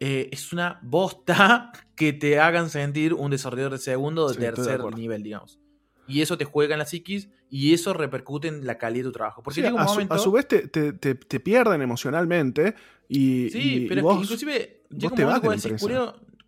[0.00, 4.84] eh, es una bosta que te hagan sentir un desarrollador de segundo o de tercer
[4.94, 5.62] nivel, digamos
[6.06, 9.12] y eso te juega en la psiquis y eso repercute en la calidad de tu
[9.12, 9.42] trabajo.
[9.42, 12.74] Porque a, su, vez te, te, pierden emocionalmente
[13.08, 13.50] y.
[13.50, 15.86] Sí, pero inclusive llega un momento que decís,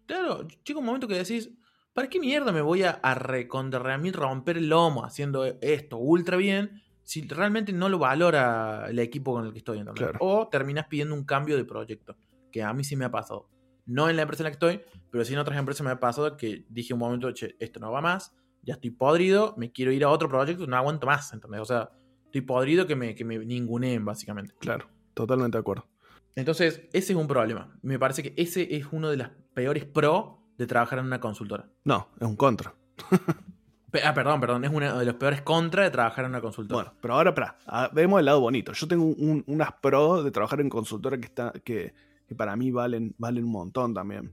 [0.06, 1.50] claro, llega un momento que decís,
[1.92, 6.82] ¿para qué mierda me voy a, a romper el lomo haciendo esto ultra bien?
[7.04, 9.84] Si realmente no lo valora el equipo con el que estoy.
[10.20, 12.16] O terminas pidiendo un cambio de proyecto,
[12.50, 13.48] que a mí sí me ha pasado.
[13.86, 16.00] No en la empresa en la que estoy, pero sí en otras empresas me ha
[16.00, 19.92] pasado que dije un momento, che, esto no va más ya estoy podrido, me quiero
[19.92, 21.60] ir a otro proyecto, no aguanto más, ¿entendés?
[21.60, 21.90] O sea,
[22.24, 24.54] estoy podrido que me, que me ninguneen, básicamente.
[24.58, 25.86] Claro, totalmente de acuerdo.
[26.34, 27.78] Entonces, ese es un problema.
[27.82, 31.68] Me parece que ese es uno de las peores pro de trabajar en una consultora.
[31.84, 32.74] No, es un contra.
[34.02, 36.84] ah, perdón, perdón, es uno de los peores contra de trabajar en una consultora.
[36.84, 38.72] Bueno, pero ahora, para, ah, vemos el lado bonito.
[38.72, 39.04] Yo tengo
[39.46, 41.94] unas pro de trabajar en consultora que, está, que,
[42.26, 44.32] que para mí valen, valen un montón también.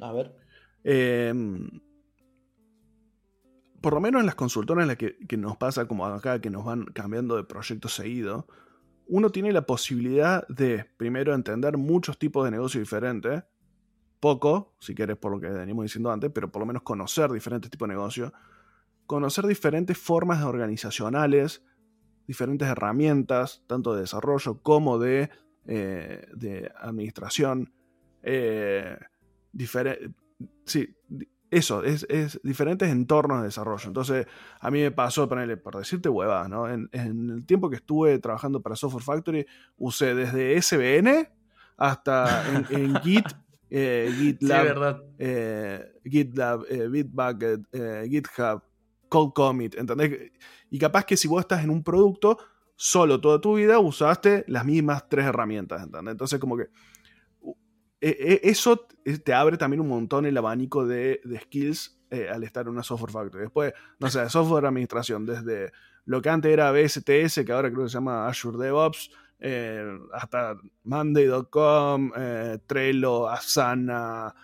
[0.00, 0.34] A ver.
[0.84, 1.32] Eh,
[3.86, 6.64] por lo menos en las consultoras en las que, nos pasa como acá, que nos
[6.64, 8.48] van cambiando de proyecto seguido,
[9.06, 13.44] uno tiene la posibilidad de, primero, entender muchos tipos de negocios diferentes
[14.18, 17.70] poco, si quieres por lo que venimos diciendo antes, pero por lo menos conocer diferentes
[17.70, 18.32] tipos de negocio,
[19.06, 21.64] conocer diferentes formas organizacionales,
[22.26, 25.30] diferentes herramientas, tanto de desarrollo como de,
[25.66, 27.72] eh, de administración.
[28.22, 28.98] Eh,
[30.64, 30.96] sí,
[31.50, 32.06] eso, es,
[32.42, 33.86] diferentes entornos de desarrollo.
[33.86, 34.26] Entonces,
[34.60, 36.68] a mí me pasó, ponerle, por decirte hueva, ¿no?
[36.68, 41.28] En, el tiempo que estuve trabajando para Software Factory, usé desde SBN
[41.76, 43.26] hasta en, Git,
[43.70, 47.60] eh, GitLab, eh, GitLab, eh, Bitbucket,
[48.08, 48.62] GitHub,
[49.08, 50.32] Cold Commit, ¿entendés?
[50.70, 52.38] Y capaz que si vos estás en un producto,
[52.74, 56.12] solo toda tu vida usaste las mismas tres herramientas, ¿entendés?
[56.12, 56.68] Entonces, como que
[58.00, 58.86] e, e, eso
[59.24, 63.12] te abre también un montón el abanico de, skills eh, al estar en una software
[63.12, 63.44] factory.
[63.44, 65.72] Después, no sé, software administración, desde
[66.04, 70.56] lo que antes era BSTS, que ahora creo que se llama Azure DevOps, eh, hasta
[70.84, 74.34] Monday.com, eh, Trello, Asana,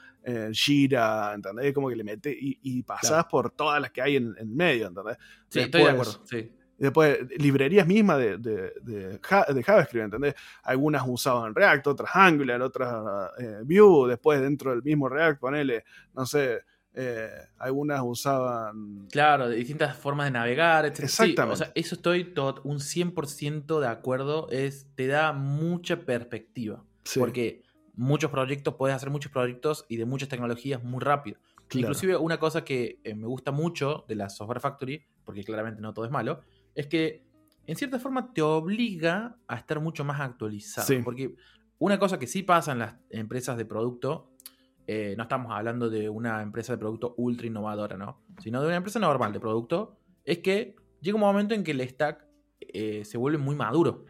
[0.53, 1.73] Jira, ¿entendés?
[1.73, 5.17] Como que le mete y, pasás por todas las que hay en, el medio, ¿entendés?
[5.49, 6.51] Sí, estoy de acuerdo, sí.
[6.83, 10.35] Después, librerías mismas de, de, de, JavaScript, ¿entendés?
[10.65, 16.27] Algunas usaban React, otras Angular, otras eh, Vue, después dentro del mismo React, ponele, no
[16.27, 16.63] sé,
[16.95, 19.07] eh, algunas usaban...
[19.13, 21.01] Claro, de distintas formas de navegar, etc.
[21.05, 21.53] Exactamente.
[21.53, 26.83] o sea, eso estoy todo, un 100% de acuerdo, es, te da mucha perspectiva,
[27.15, 27.63] porque
[28.03, 31.39] muchos proyectos, puedes hacer muchos proyectos y de muchas tecnologías muy rápido.
[31.73, 35.95] Inclusive una cosa que eh, me gusta mucho de la Software Factory, porque claramente no
[35.95, 36.41] todo es malo,
[36.75, 37.25] es que
[37.67, 40.87] en cierta forma te obliga a estar mucho más actualizado.
[41.05, 41.35] Porque
[41.79, 44.33] una cosa que sí pasa en las empresas de producto,
[44.87, 48.21] eh, no estamos hablando de una empresa de producto ultra innovadora, ¿no?
[48.41, 51.89] Sino de una empresa normal de producto, es que llega un momento en que el
[51.89, 52.27] stack
[52.61, 54.07] eh, se vuelve muy maduro.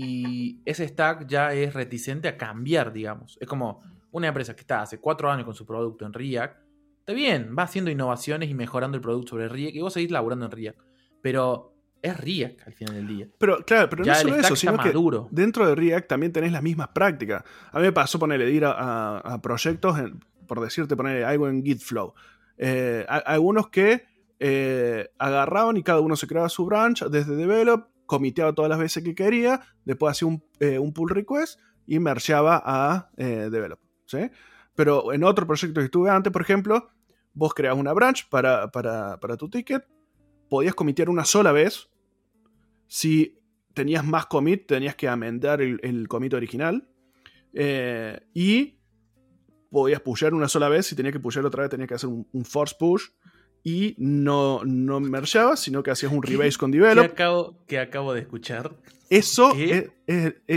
[0.00, 3.36] Y ese stack ya es reticente a cambiar, digamos.
[3.40, 6.58] Es como una empresa que está hace cuatro años con su producto en React.
[7.00, 10.44] Está bien, va haciendo innovaciones y mejorando el producto sobre React y vos seguís laburando
[10.46, 10.78] en React
[11.20, 13.26] pero es React al final del día.
[13.38, 14.92] Pero claro, pero no solo eso, sino que
[15.30, 17.42] dentro de React también tenés las mismas prácticas.
[17.72, 19.98] A mí me pasó ponerle ir a, proyectos,
[20.46, 22.14] por decirte, poner algo en Gitflow.
[22.56, 24.04] Eh, algunos que
[24.38, 29.04] eh, agarraban y cada uno se creaba su branch desde develop, comiteaba todas las veces
[29.04, 33.78] que quería, después hacía un, eh, pull request y mergeaba a develop.
[34.04, 34.30] ¿sí?
[34.74, 36.90] Pero en otro proyecto que estuve antes, por ejemplo,
[37.34, 39.86] vos creas una branch para, para, para tu ticket,
[40.48, 41.88] podías comitear una sola vez.
[42.86, 43.38] Si
[43.74, 46.88] tenías más commit, tenías que amendar el, el commit original.
[47.52, 48.78] Eh, y
[49.70, 50.86] podías pushear una sola vez.
[50.86, 53.04] Si tenías que pushear otra vez, tenías que hacer un, force push.
[53.68, 57.04] Y no, no mergeabas, sino que hacías un rebase con develop.
[57.04, 58.74] ¿Qué acabo, que acabo de escuchar.
[59.10, 59.90] Eso es,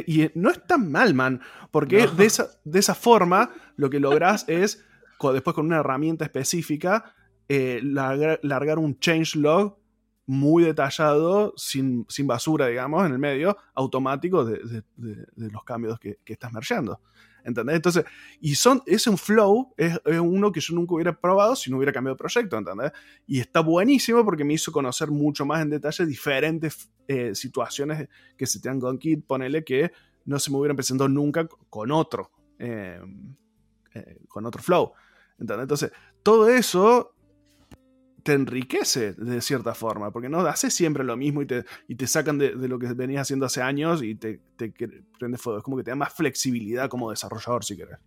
[0.08, 1.41] y no es tan mal, man.
[1.71, 4.86] Porque de, esa, de esa forma lo que logras es,
[5.34, 7.13] después con una herramienta específica,
[7.50, 9.78] eh, largar, un change log
[10.26, 14.84] muy detallado, sin, basura, digamos, en el medio, automático de,
[15.36, 17.02] los cambios que, estás mergeando.
[17.44, 17.78] ¿Entendés?
[17.78, 18.06] Entonces,
[18.40, 21.92] y son, es un flow, es, uno que yo nunca hubiera probado si no hubiera
[21.92, 22.92] cambiado de proyecto, ¿entendés?
[23.26, 28.08] Y está buenísimo porque me hizo conocer mucho más en detalle diferentes eh, situaciones
[28.38, 29.92] que se te han con Kit, ponele que
[30.26, 33.02] no se me hubieran presentado nunca con otro, eh,
[33.96, 34.94] eh, con otro flow.
[35.40, 35.64] ¿entendés?
[35.64, 37.16] Entonces, todo eso
[38.24, 42.08] te enriquece de cierta forma, porque no haces siempre lo mismo y te, y te
[42.08, 44.72] sacan de, lo que venías haciendo hace años y te, te,
[45.18, 45.60] prende fuego.
[45.60, 47.98] Es como que te da más flexibilidad como desarrollador, si querés.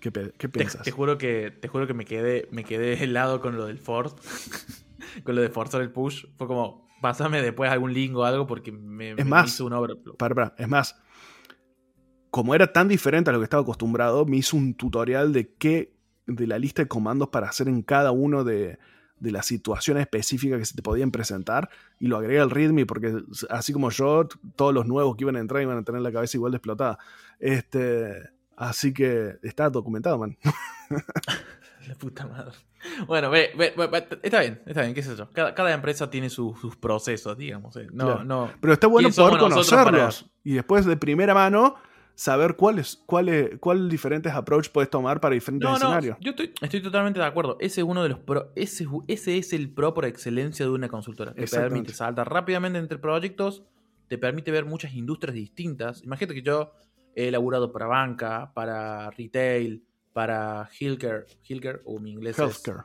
[0.00, 0.82] ¿Qué, qué piensas?
[0.82, 4.16] Te, juro que, te juro que me quedé, me quedé helado con lo del force,
[5.24, 6.24] con lo de forzar el push.
[6.36, 10.16] Fue como, pásame después algún link o algo porque me, es más, hizo un overflow.
[10.16, 10.96] Para, es más,
[12.30, 15.99] como era tan diferente a lo que estaba acostumbrado, me hizo un tutorial de qué
[16.34, 18.78] de la lista de comandos para hacer en cada uno de,
[19.20, 21.68] las situaciones específicas que se te podían presentar
[21.98, 24.26] y lo agregué al README porque así como yo,
[24.56, 26.98] todos los nuevos que iban a entrar iban a tener la cabeza igual de explotada.
[27.38, 30.38] Este, así que está documentado, man.
[31.86, 32.52] la puta madre.
[33.06, 33.50] Bueno, ve,
[34.22, 35.28] está bien, está bien, qué sé yo.
[35.32, 37.76] Cada, empresa tiene sus procesos, digamos.
[37.76, 37.88] Eh.
[37.92, 38.50] No, no.
[38.60, 41.76] Pero está bueno poder conocerlos y después de primera mano
[42.20, 46.18] saber cuáles cuál, cuál diferentes approach puedes tomar para diferentes no, escenarios.
[46.20, 47.56] yo estoy, estoy, totalmente de acuerdo.
[47.60, 50.88] Ese es uno de los pro, ese, ese es el pro por excelencia de una
[50.88, 51.32] consultora.
[51.32, 53.64] Te permite saltar rápidamente entre proyectos,
[54.06, 56.02] te permite ver muchas industrias distintas.
[56.02, 56.72] Imagínate que yo
[57.14, 62.80] he elaborado para banca, para retail, para healthcare, healthcare o mi inglés healthcare.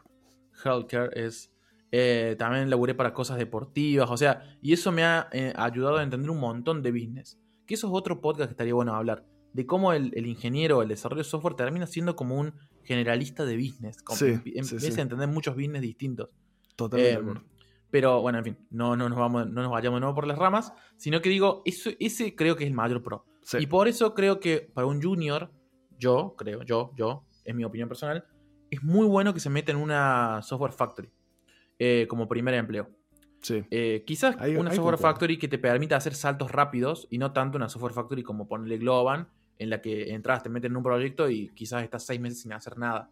[0.54, 1.52] es healthcare es
[1.92, 6.04] eh, también laburé para cosas deportivas, o sea, y eso me ha eh, ayudado a
[6.04, 7.38] entender un montón de business.
[7.66, 9.26] Que eso es otro podcast que estaría bueno hablar.
[9.54, 12.54] de cómo el, el ingeniero, el desarrollo de software termina siendo como un
[12.84, 14.02] generalista de business.
[14.04, 15.00] Como Sí, em- sí, empieza sí.
[15.00, 16.30] a entender muchos business distintos.
[16.76, 17.40] Totalmente.
[17.40, 17.46] Em,
[17.90, 20.38] pero bueno, en fin, no, no, nos vamos, no nos vayamos de nuevo por las
[20.38, 23.24] ramas, sino que digo, eso, ese creo que es el mayor pro.
[23.58, 25.50] Y por eso creo que para un junior,
[25.98, 28.26] yo creo, yo, yo, es mi opinión personal,
[28.70, 31.10] es muy bueno que se meta en una software factory
[31.80, 32.90] eh, como primer empleo.
[33.46, 33.64] Sí.
[33.70, 34.98] Eh, quizás Ahí- una software concuerdo.
[34.98, 38.78] factory que te permita hacer saltos rápidos y no tanto una software factory como ponerle
[38.80, 39.28] Globan,
[39.60, 42.54] en la que entras, te meten en un proyecto y quizás estás seis meses sin
[42.54, 43.12] hacer nada.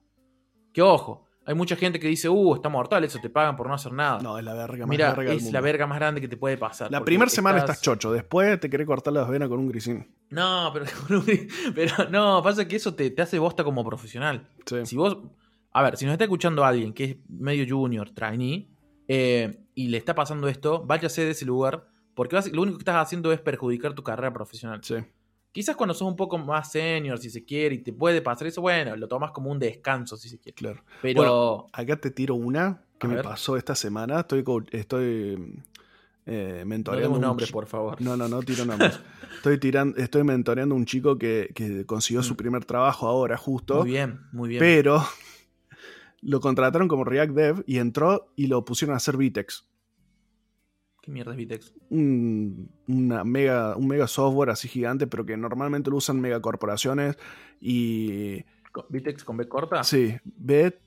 [0.73, 3.75] Que ojo, hay mucha gente que dice, uh, está mortal, eso te pagan por no
[3.75, 4.19] hacer nada.
[4.21, 5.51] No, es la verga más Mira, del es mundo.
[5.57, 6.89] la verga más grande que te puede pasar.
[6.91, 10.07] La primera semana estás chocho, después te querés cortar las venas con un grisín.
[10.31, 10.85] No, pero,
[11.75, 14.47] pero no, pasa que eso te, te hace bosta como profesional.
[14.65, 14.77] Sí.
[14.85, 15.17] Si vos,
[15.71, 18.67] a ver, si nos está escuchando alguien que es medio junior, trainee,
[19.07, 22.95] eh, y le está pasando esto, váyase de ese lugar, porque lo único que estás
[22.97, 24.79] haciendo es perjudicar tu carrera profesional.
[24.83, 24.95] Sí.
[25.51, 28.61] Quizás cuando sos un poco más senior, si se quiere, y te puede pasar eso,
[28.61, 30.55] bueno, lo tomas como un descanso, si se quiere.
[30.55, 30.83] Claro.
[31.01, 33.23] Pero, Acá te tiro una que me ver.
[33.23, 34.21] pasó esta semana.
[34.21, 35.61] Estoy, estoy
[36.25, 37.19] eh, no mentoreando.
[37.19, 38.01] nombres, chi- por favor.
[38.01, 38.99] No, no, no tiro nombres.
[39.35, 42.37] estoy, tirando, estoy mentoreando a un chico que, que consiguió su Mm.
[42.37, 43.81] primer trabajo ahora, justo.
[43.81, 44.59] Muy bien, muy bien.
[44.59, 45.03] Pero
[46.23, 49.67] lo contrataron como React Dev y entró y lo pusieron a hacer Vitex.
[51.01, 51.73] ¿Qué mierda es Vitex?
[51.89, 57.17] un, una mega, un mega software así gigante, pero que normalmente lo usan megacorporaciones
[57.59, 58.43] y...
[58.71, 59.83] ¿Con- ¿Vitex con B corta?
[59.83, 60.79] Sí, B,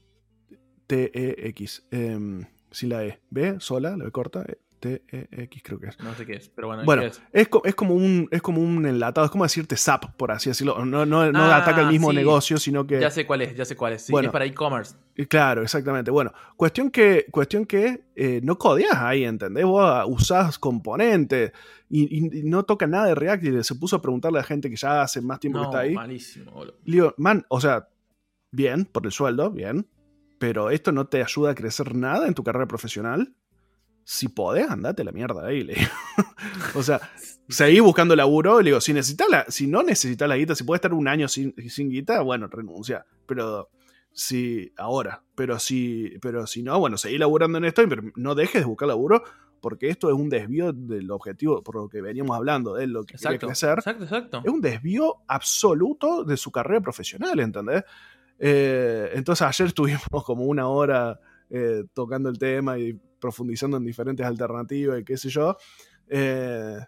[0.87, 1.87] T, E, X.
[1.91, 3.21] em, sin la E.
[3.31, 4.45] B, sola, la B corta,
[4.83, 5.99] eh, T, E, X creo que es.
[6.01, 7.23] No sé qué es, pero bueno, Bueno, ¿qué es?
[7.33, 10.51] es, co- es como un, es como un enlatado, es como decirte SAP, por así
[10.51, 10.85] decirlo.
[10.85, 12.17] No, no, no Ah, ataca el mismo sí.
[12.17, 13.01] negocio, sino que...
[13.01, 14.03] Ya sé cuál es, ya sé cuál es.
[14.03, 14.29] Sí, Bueno.
[14.29, 14.95] es para e-commerce.
[15.29, 16.11] Claro, exactamente.
[16.11, 19.65] Bueno, cuestión que, cuestión que eh, no codeas ahí, ¿entendés?
[19.65, 21.53] Vos usás componentes
[21.89, 25.03] y, no toca nada de React y se puso a preguntarle a gente que ya
[25.03, 25.95] hace más tiempo que está ahí.
[25.95, 26.75] malísimo, boludo.
[26.85, 27.89] Digo, man, o sea,
[28.53, 29.87] bien, por el sueldo, bien,
[30.39, 33.35] pero esto no te ayuda a crecer nada en tu carrera profesional.
[34.09, 35.91] Si podés, andate a la mierda ahí, le digo.
[36.77, 37.01] o sea,
[37.49, 40.79] seguí buscando laburo le digo, si, necesitas la, si no necesitas la guita, si puedes
[40.79, 43.05] estar un año sin, sin guita, bueno, renuncia.
[43.27, 43.69] Pero
[44.13, 48.63] si ahora, pero si, pero si no, bueno, seguí laburando en esto, pero no dejes
[48.63, 49.25] de buscar laburo
[49.61, 53.17] porque esto es un desvío del objetivo por lo que veníamos hablando, de lo que
[53.17, 54.43] quiere Exacto, crecer exacto, exacto.
[54.45, 57.83] es un desvío absoluto de su carrera profesional, ¿entendés?
[58.39, 61.19] Eh, entonces ayer estuvimos como una hora
[61.51, 65.57] eh, tocando el tema y profundizando en diferentes alternativas y qué sé yo.
[66.09, 66.79] Eh,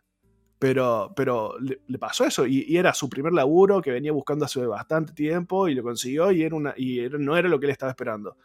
[0.58, 4.64] pero, pero le, le pasó eso y, era su primer laburo que venía buscando hace
[4.66, 7.90] bastante tiempo y lo consiguió y, era una, y no era lo que él estaba
[7.90, 8.36] esperando.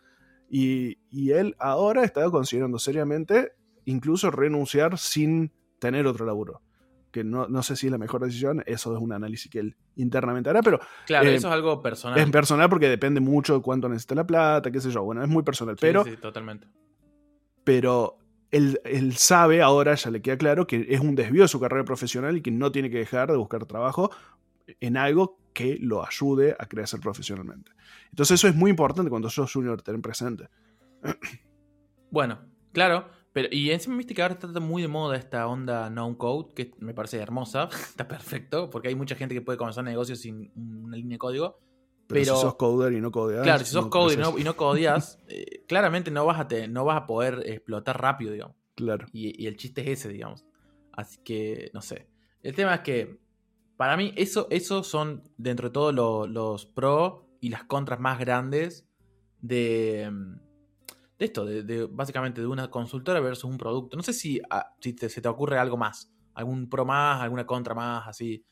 [0.50, 3.54] Y, y él ahora estaba considerando seriamente
[3.86, 6.62] incluso renunciar sin tener otro laburo.
[7.14, 9.76] Que no, no sé si es la mejor decisión, eso es un análisis que él
[9.96, 12.18] internamente hará, pero Claro, eh, eso es algo personal.
[12.20, 15.04] es personal porque depende mucho de cuánto necesita la plata, qué sé yo.
[15.04, 16.68] Bueno, es muy personal, Sí, pero, sí, totalmente.
[17.64, 18.18] pero
[18.52, 21.86] él, él sabe ahora, ya le queda claro, que es un desvío de su carrera
[21.86, 24.10] profesional y que no tiene que dejar de buscar trabajo
[24.80, 27.72] en algo que lo ayude a crecer profesionalmente.
[28.10, 30.50] Entonces eso es muy importante cuando sos junior tener presente.
[32.10, 32.40] Bueno,
[32.72, 36.54] claro, pero y encima viste que ahora está muy de moda esta onda no code,
[36.54, 40.52] que me parece hermosa, está perfecto, porque hay mucha gente que puede comenzar negocios sin
[40.56, 41.60] una línea de código.
[42.08, 43.44] Pero, Pero- si sos coder y no codeas...
[43.44, 46.48] Claro, si sos no coder y no, y no codeas, eh, claramente no vas, a
[46.48, 48.56] te- no vas a poder explotar rápido, digamos.
[48.76, 49.08] Claro.
[49.14, 50.46] Y, y el chiste es ese, digamos.
[50.92, 52.08] Así que, no sé.
[52.44, 53.20] El tema es que,
[53.78, 58.20] para mí, eso, eso son, dentro de todo, lo- los pros y las contras más
[58.20, 58.86] grandes
[59.42, 60.40] de, mm,
[61.20, 63.96] de esto, de, de- básicamente de una consultora versus un producto.
[63.98, 67.46] No sé si, ah, si te- se te ocurre algo más, algún pro más, alguna
[67.46, 68.44] contra más, así.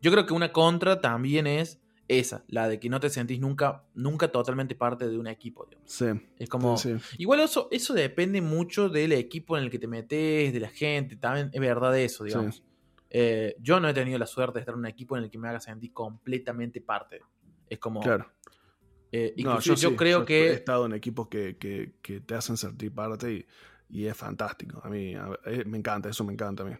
[0.00, 3.84] Yo creo que una contra también es esa, la de que no te sentís nunca,
[3.94, 5.90] nunca totalmente parte de un equipo, digamos.
[5.90, 6.06] Sí.
[6.38, 6.76] Es como...
[6.76, 6.94] sí.
[7.18, 11.16] Igual eso, eso depende mucho del equipo en el que te metes, de la gente,
[11.16, 12.56] también es verdad eso, digamos.
[12.56, 12.62] Sí.
[13.10, 15.38] Eh, yo no he tenido la suerte de estar en un equipo en el que
[15.38, 17.20] me haga sentir completamente parte.
[17.68, 18.00] Es como...
[18.00, 18.26] Claro.
[19.16, 20.52] Eh, No, yo, sí, creo He que...
[20.52, 23.46] estado en equipos que, que- que te hacen sentir parte y,
[23.88, 24.80] y es fantástico.
[24.84, 26.72] A mí a- eh, me encanta, eso me encanta a mí.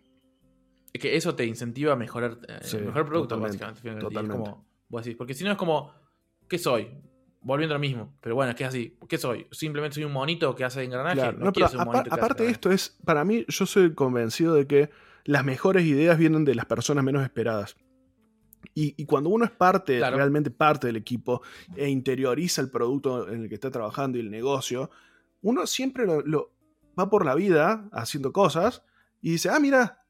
[0.92, 3.98] que eso te incentiva a mejorar eh, Sí, mejorar producto, totalmente, básicamente.
[4.06, 4.44] Es totalmente.
[4.50, 5.92] como, vos decís, porque si no es como,
[6.48, 6.88] ¿qué soy?
[7.42, 8.16] Volviendo a lo mismo.
[8.22, 8.98] Pero bueno, es que es así.
[9.08, 9.46] ¿Qué soy?
[9.52, 11.16] ¿Simplemente soy un monito que hace engranaje?
[11.16, 13.94] Claro, No, no, pero ser un monito aparte de esto es, para mí, yo soy
[13.94, 14.90] convencido de que
[15.24, 17.76] las mejores ideas vienen de las personas menos esperadas.
[18.74, 20.16] Y, y cuando uno es parte, Claro.
[20.16, 21.42] realmente parte del equipo,
[21.74, 24.90] e interioriza el producto en el que está trabajando y el negocio,
[25.42, 26.50] uno siempre lo, lo-
[26.98, 28.82] va por la vida haciendo cosas
[29.20, 30.02] y dice, ah, mira,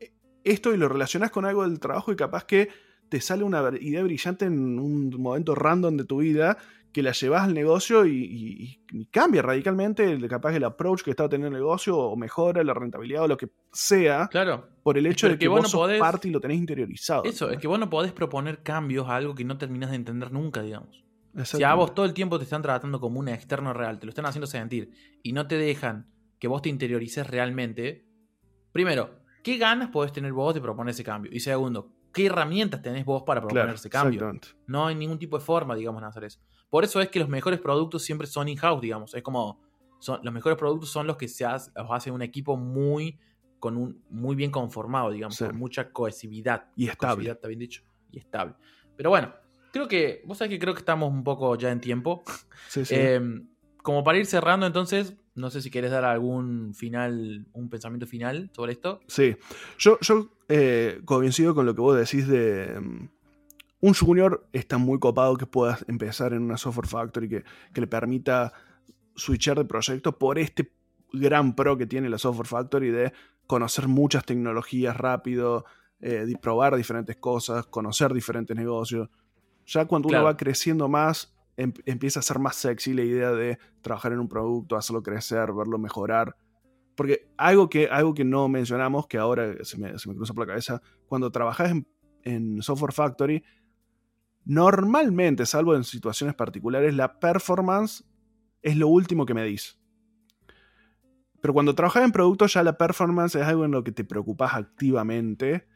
[0.00, 0.12] e-
[0.44, 2.68] esto y lo relacionas con algo del trabajo y capaz que
[3.08, 6.56] te sale una idea brillante en un momento random de tu vida
[6.96, 8.80] que la llevas al negocio y,
[9.10, 13.24] cambia radicalmente el, capaz el approach que está teniendo el negocio o mejora la rentabilidad
[13.24, 14.28] o lo que sea.
[14.28, 14.66] Claro.
[14.82, 17.24] Por el hecho de que, vos, sos parte y lo tenés interiorizado.
[17.24, 20.32] Eso, es que vos no podés proponer cambios a algo que no terminás de entender
[20.32, 21.04] nunca, digamos.
[21.44, 24.08] Si a vos todo el tiempo te están tratando como un externo real, te lo
[24.08, 28.08] están haciendo sentir y no te dejan que vos te interiorices realmente,
[28.72, 31.30] primero, ¿qué ganas podés tener vos de proponer ese cambio?
[31.30, 34.32] Y segundo, ¿qué herramientas tenés vos para proponer ese cambio?
[34.66, 36.40] No hay ningún tipo de forma, digamos, de hacer eso.
[36.70, 39.14] Por eso es que los mejores productos siempre son in-house, digamos.
[39.14, 39.60] Es como.
[39.98, 43.18] Son, los mejores productos son los que se hace, hace un equipo muy.
[43.58, 46.70] con un muy bien conformado, digamos, con mucha cohesividad.
[46.76, 47.30] Y estable.
[47.30, 47.82] está bien dicho.
[48.10, 48.54] Y estable.
[48.96, 49.32] Pero bueno,
[49.72, 50.22] creo que.
[50.26, 52.22] Vos sabés que creo que estamos un poco ya en tiempo.
[52.68, 52.96] Sí, sí.
[52.96, 53.46] Em,
[53.86, 58.50] como para ir cerrando, entonces, no sé si querés dar algún final, un pensamiento final
[58.52, 58.98] sobre esto.
[59.06, 59.36] Sí,
[59.78, 63.08] yo, yo eh, coincido con lo que vos decís de, em,
[63.86, 68.52] un junior está muy copado que pueda empezar en una software factory que, le permita
[69.14, 70.72] switchar de proyecto por este
[71.12, 73.12] gran pro que tiene la software factory de
[73.46, 75.64] conocer muchas tecnologías rápido,
[76.00, 79.08] eh, probar diferentes cosas, conocer diferentes negocios.
[79.66, 83.56] Ya cuando uno va creciendo más, em, empieza a ser más sexy la idea de
[83.82, 86.34] trabajar en un producto, hacerlo crecer, verlo mejorar.
[86.96, 90.82] Porque algo que, algo que no mencionamos, que ahora se me, cruza por la cabeza,
[91.06, 91.86] cuando trabajas en,
[92.24, 93.44] en Software Factory,
[94.46, 98.04] Normalmente, salvo en situaciones particulares, la performance
[98.62, 99.78] es lo último que me medís.
[101.40, 104.54] Pero cuando trabajas en producto, ya la performance es algo en lo que te preocupas
[104.54, 105.66] activamente.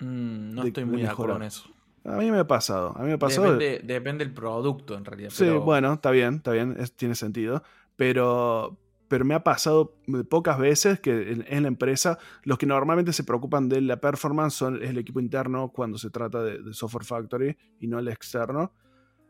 [0.00, 1.70] Mm, no estoy muy de acuerdo en eso.
[2.04, 2.96] A mí me ha pasado.
[2.96, 3.56] A mí me ha pasado.
[3.56, 5.30] Depende, del producto, en realidad.
[5.30, 7.62] Sí, bueno, está bien, está bien, tiene sentido.
[7.96, 8.76] Pero,
[9.08, 9.96] pero me ha pasado
[10.28, 14.82] pocas veces que en, la empresa los que normalmente se preocupan de la performance son
[14.82, 18.72] el equipo interno cuando se trata de, software factory y no el externo.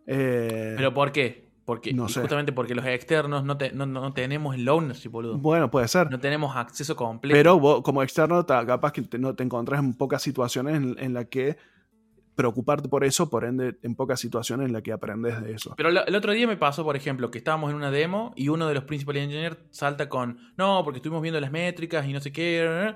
[0.06, 1.46] Eh, ¿Pero por qué?
[1.64, 3.56] Porque, Justamente porque los externos no,
[3.86, 5.36] no, tenemos el ownership, boludo.
[5.36, 6.08] Bueno, puede ser.
[6.12, 7.34] No tenemos acceso completo.
[7.34, 11.12] Pero vos, como externo, capaz que te, no te encontrás en pocas situaciones en, en
[11.12, 11.56] las que
[12.36, 15.74] preocuparte por eso, por ende, en pocas situaciones en las que aprendes de eso.
[15.76, 18.68] Pero el otro día me pasó, por ejemplo, que estábamos en una demo y uno
[18.68, 22.30] de los principal engineers salta con, no, porque estuvimos viendo las métricas y no sé
[22.30, 22.94] qué.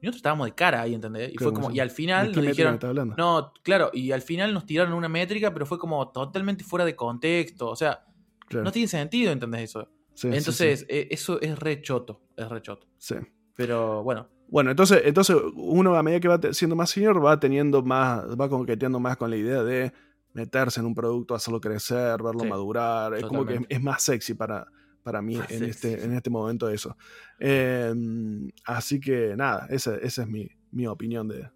[0.00, 1.32] Y nosotros estábamos de cara ahí, ¿entendés?
[1.32, 2.80] Y fue como, y al final nos dijeron,
[3.16, 6.96] no, claro, y al final nos tiraron una métrica, pero fue como totalmente fuera de
[6.96, 7.68] contexto.
[7.68, 8.04] O sea,
[8.50, 9.88] no tiene sentido, ¿entendés eso?
[10.24, 12.88] Entonces, eh, eso es re choto, es re choto.
[12.96, 13.16] Sí.
[13.54, 17.82] Pero bueno, bueno, entonces, entonces uno a medida que va siendo más senior va teniendo
[17.82, 19.94] más, va coqueteando más con la idea de
[20.34, 23.14] meterse en un producto, hacerlo crecer, verlo madurar.
[23.14, 24.66] Es como que es, más sexy para,
[25.02, 26.98] para mí en este, en este momento eso.
[27.38, 31.48] Em, así que nada, esa, es mi, opinión de...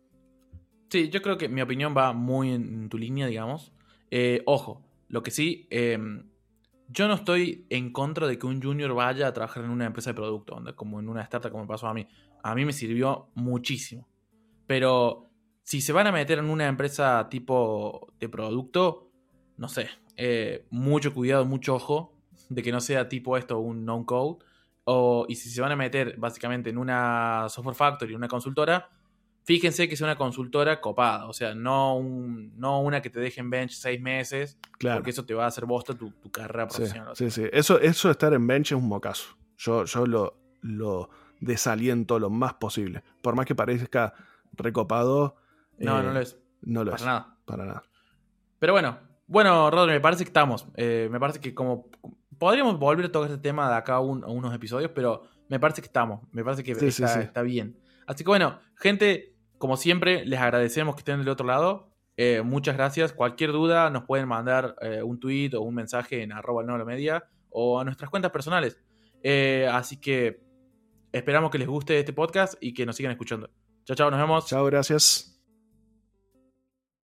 [0.88, 3.74] Sí, yo creo que mi opinión va muy en tu línea, digamos.
[4.11, 6.30] Eh, ojo, lo que sí, em,
[6.89, 10.11] yo no estoy en contra de que un junior vaya a trabajar en una empresa
[10.11, 12.07] de producto, como en una startup como pasó a mí
[12.47, 14.09] a mí me sirvió muchísimo.
[14.66, 15.30] Pero
[15.62, 19.11] si se van a meter en una empresa tipo de producto,
[19.57, 22.12] no sé, eh, mucho cuidado, mucho ojo
[22.49, 24.45] de que no sea tipo esto un non-code.
[24.84, 28.91] O, y si se van a meter básicamente en una software factory, una consultora,
[29.47, 33.49] fíjense que sea una consultora copada, o sea, no, no una que te deje en
[33.49, 34.99] bench seis meses, claro.
[34.99, 37.14] porque eso te va a hacer bosta tu, tu carrera profesional.
[37.14, 39.36] Sí, sí, Eso, eso de estar en bench es un mocazo.
[39.57, 41.09] Yo, yo lo, lo
[41.40, 43.03] desaliento lo más posible.
[43.22, 44.14] Por más que parezca
[44.53, 45.36] recopado.
[45.78, 46.38] No, no lo es.
[46.62, 47.07] No lo para es.
[47.07, 47.36] Nada.
[47.44, 47.82] Para nada.
[48.59, 50.66] Pero bueno, bueno, Rodri, me parece que estamos.
[50.76, 51.88] Eh, me parece que como.
[52.38, 55.86] Podríamos volver a tocar este tema de acá a, unos episodios, pero me parece que
[55.86, 56.20] estamos.
[56.32, 57.78] Me parece que está, bien.
[58.07, 61.90] Así que bueno, gente, como siempre, les agradecemos que estén del otro lado.
[62.16, 63.12] Eh, muchas gracias.
[63.12, 67.78] Cualquier duda nos pueden mandar eh, un tweet o un mensaje en arroba media o
[67.78, 68.78] a nuestras cuentas personales.
[69.70, 70.46] así que
[71.16, 73.48] Esperamos que les guste este podcast y que nos sigan escuchando.
[73.84, 74.46] Chao, chao, nos vemos.
[74.46, 75.36] Chao, gracias.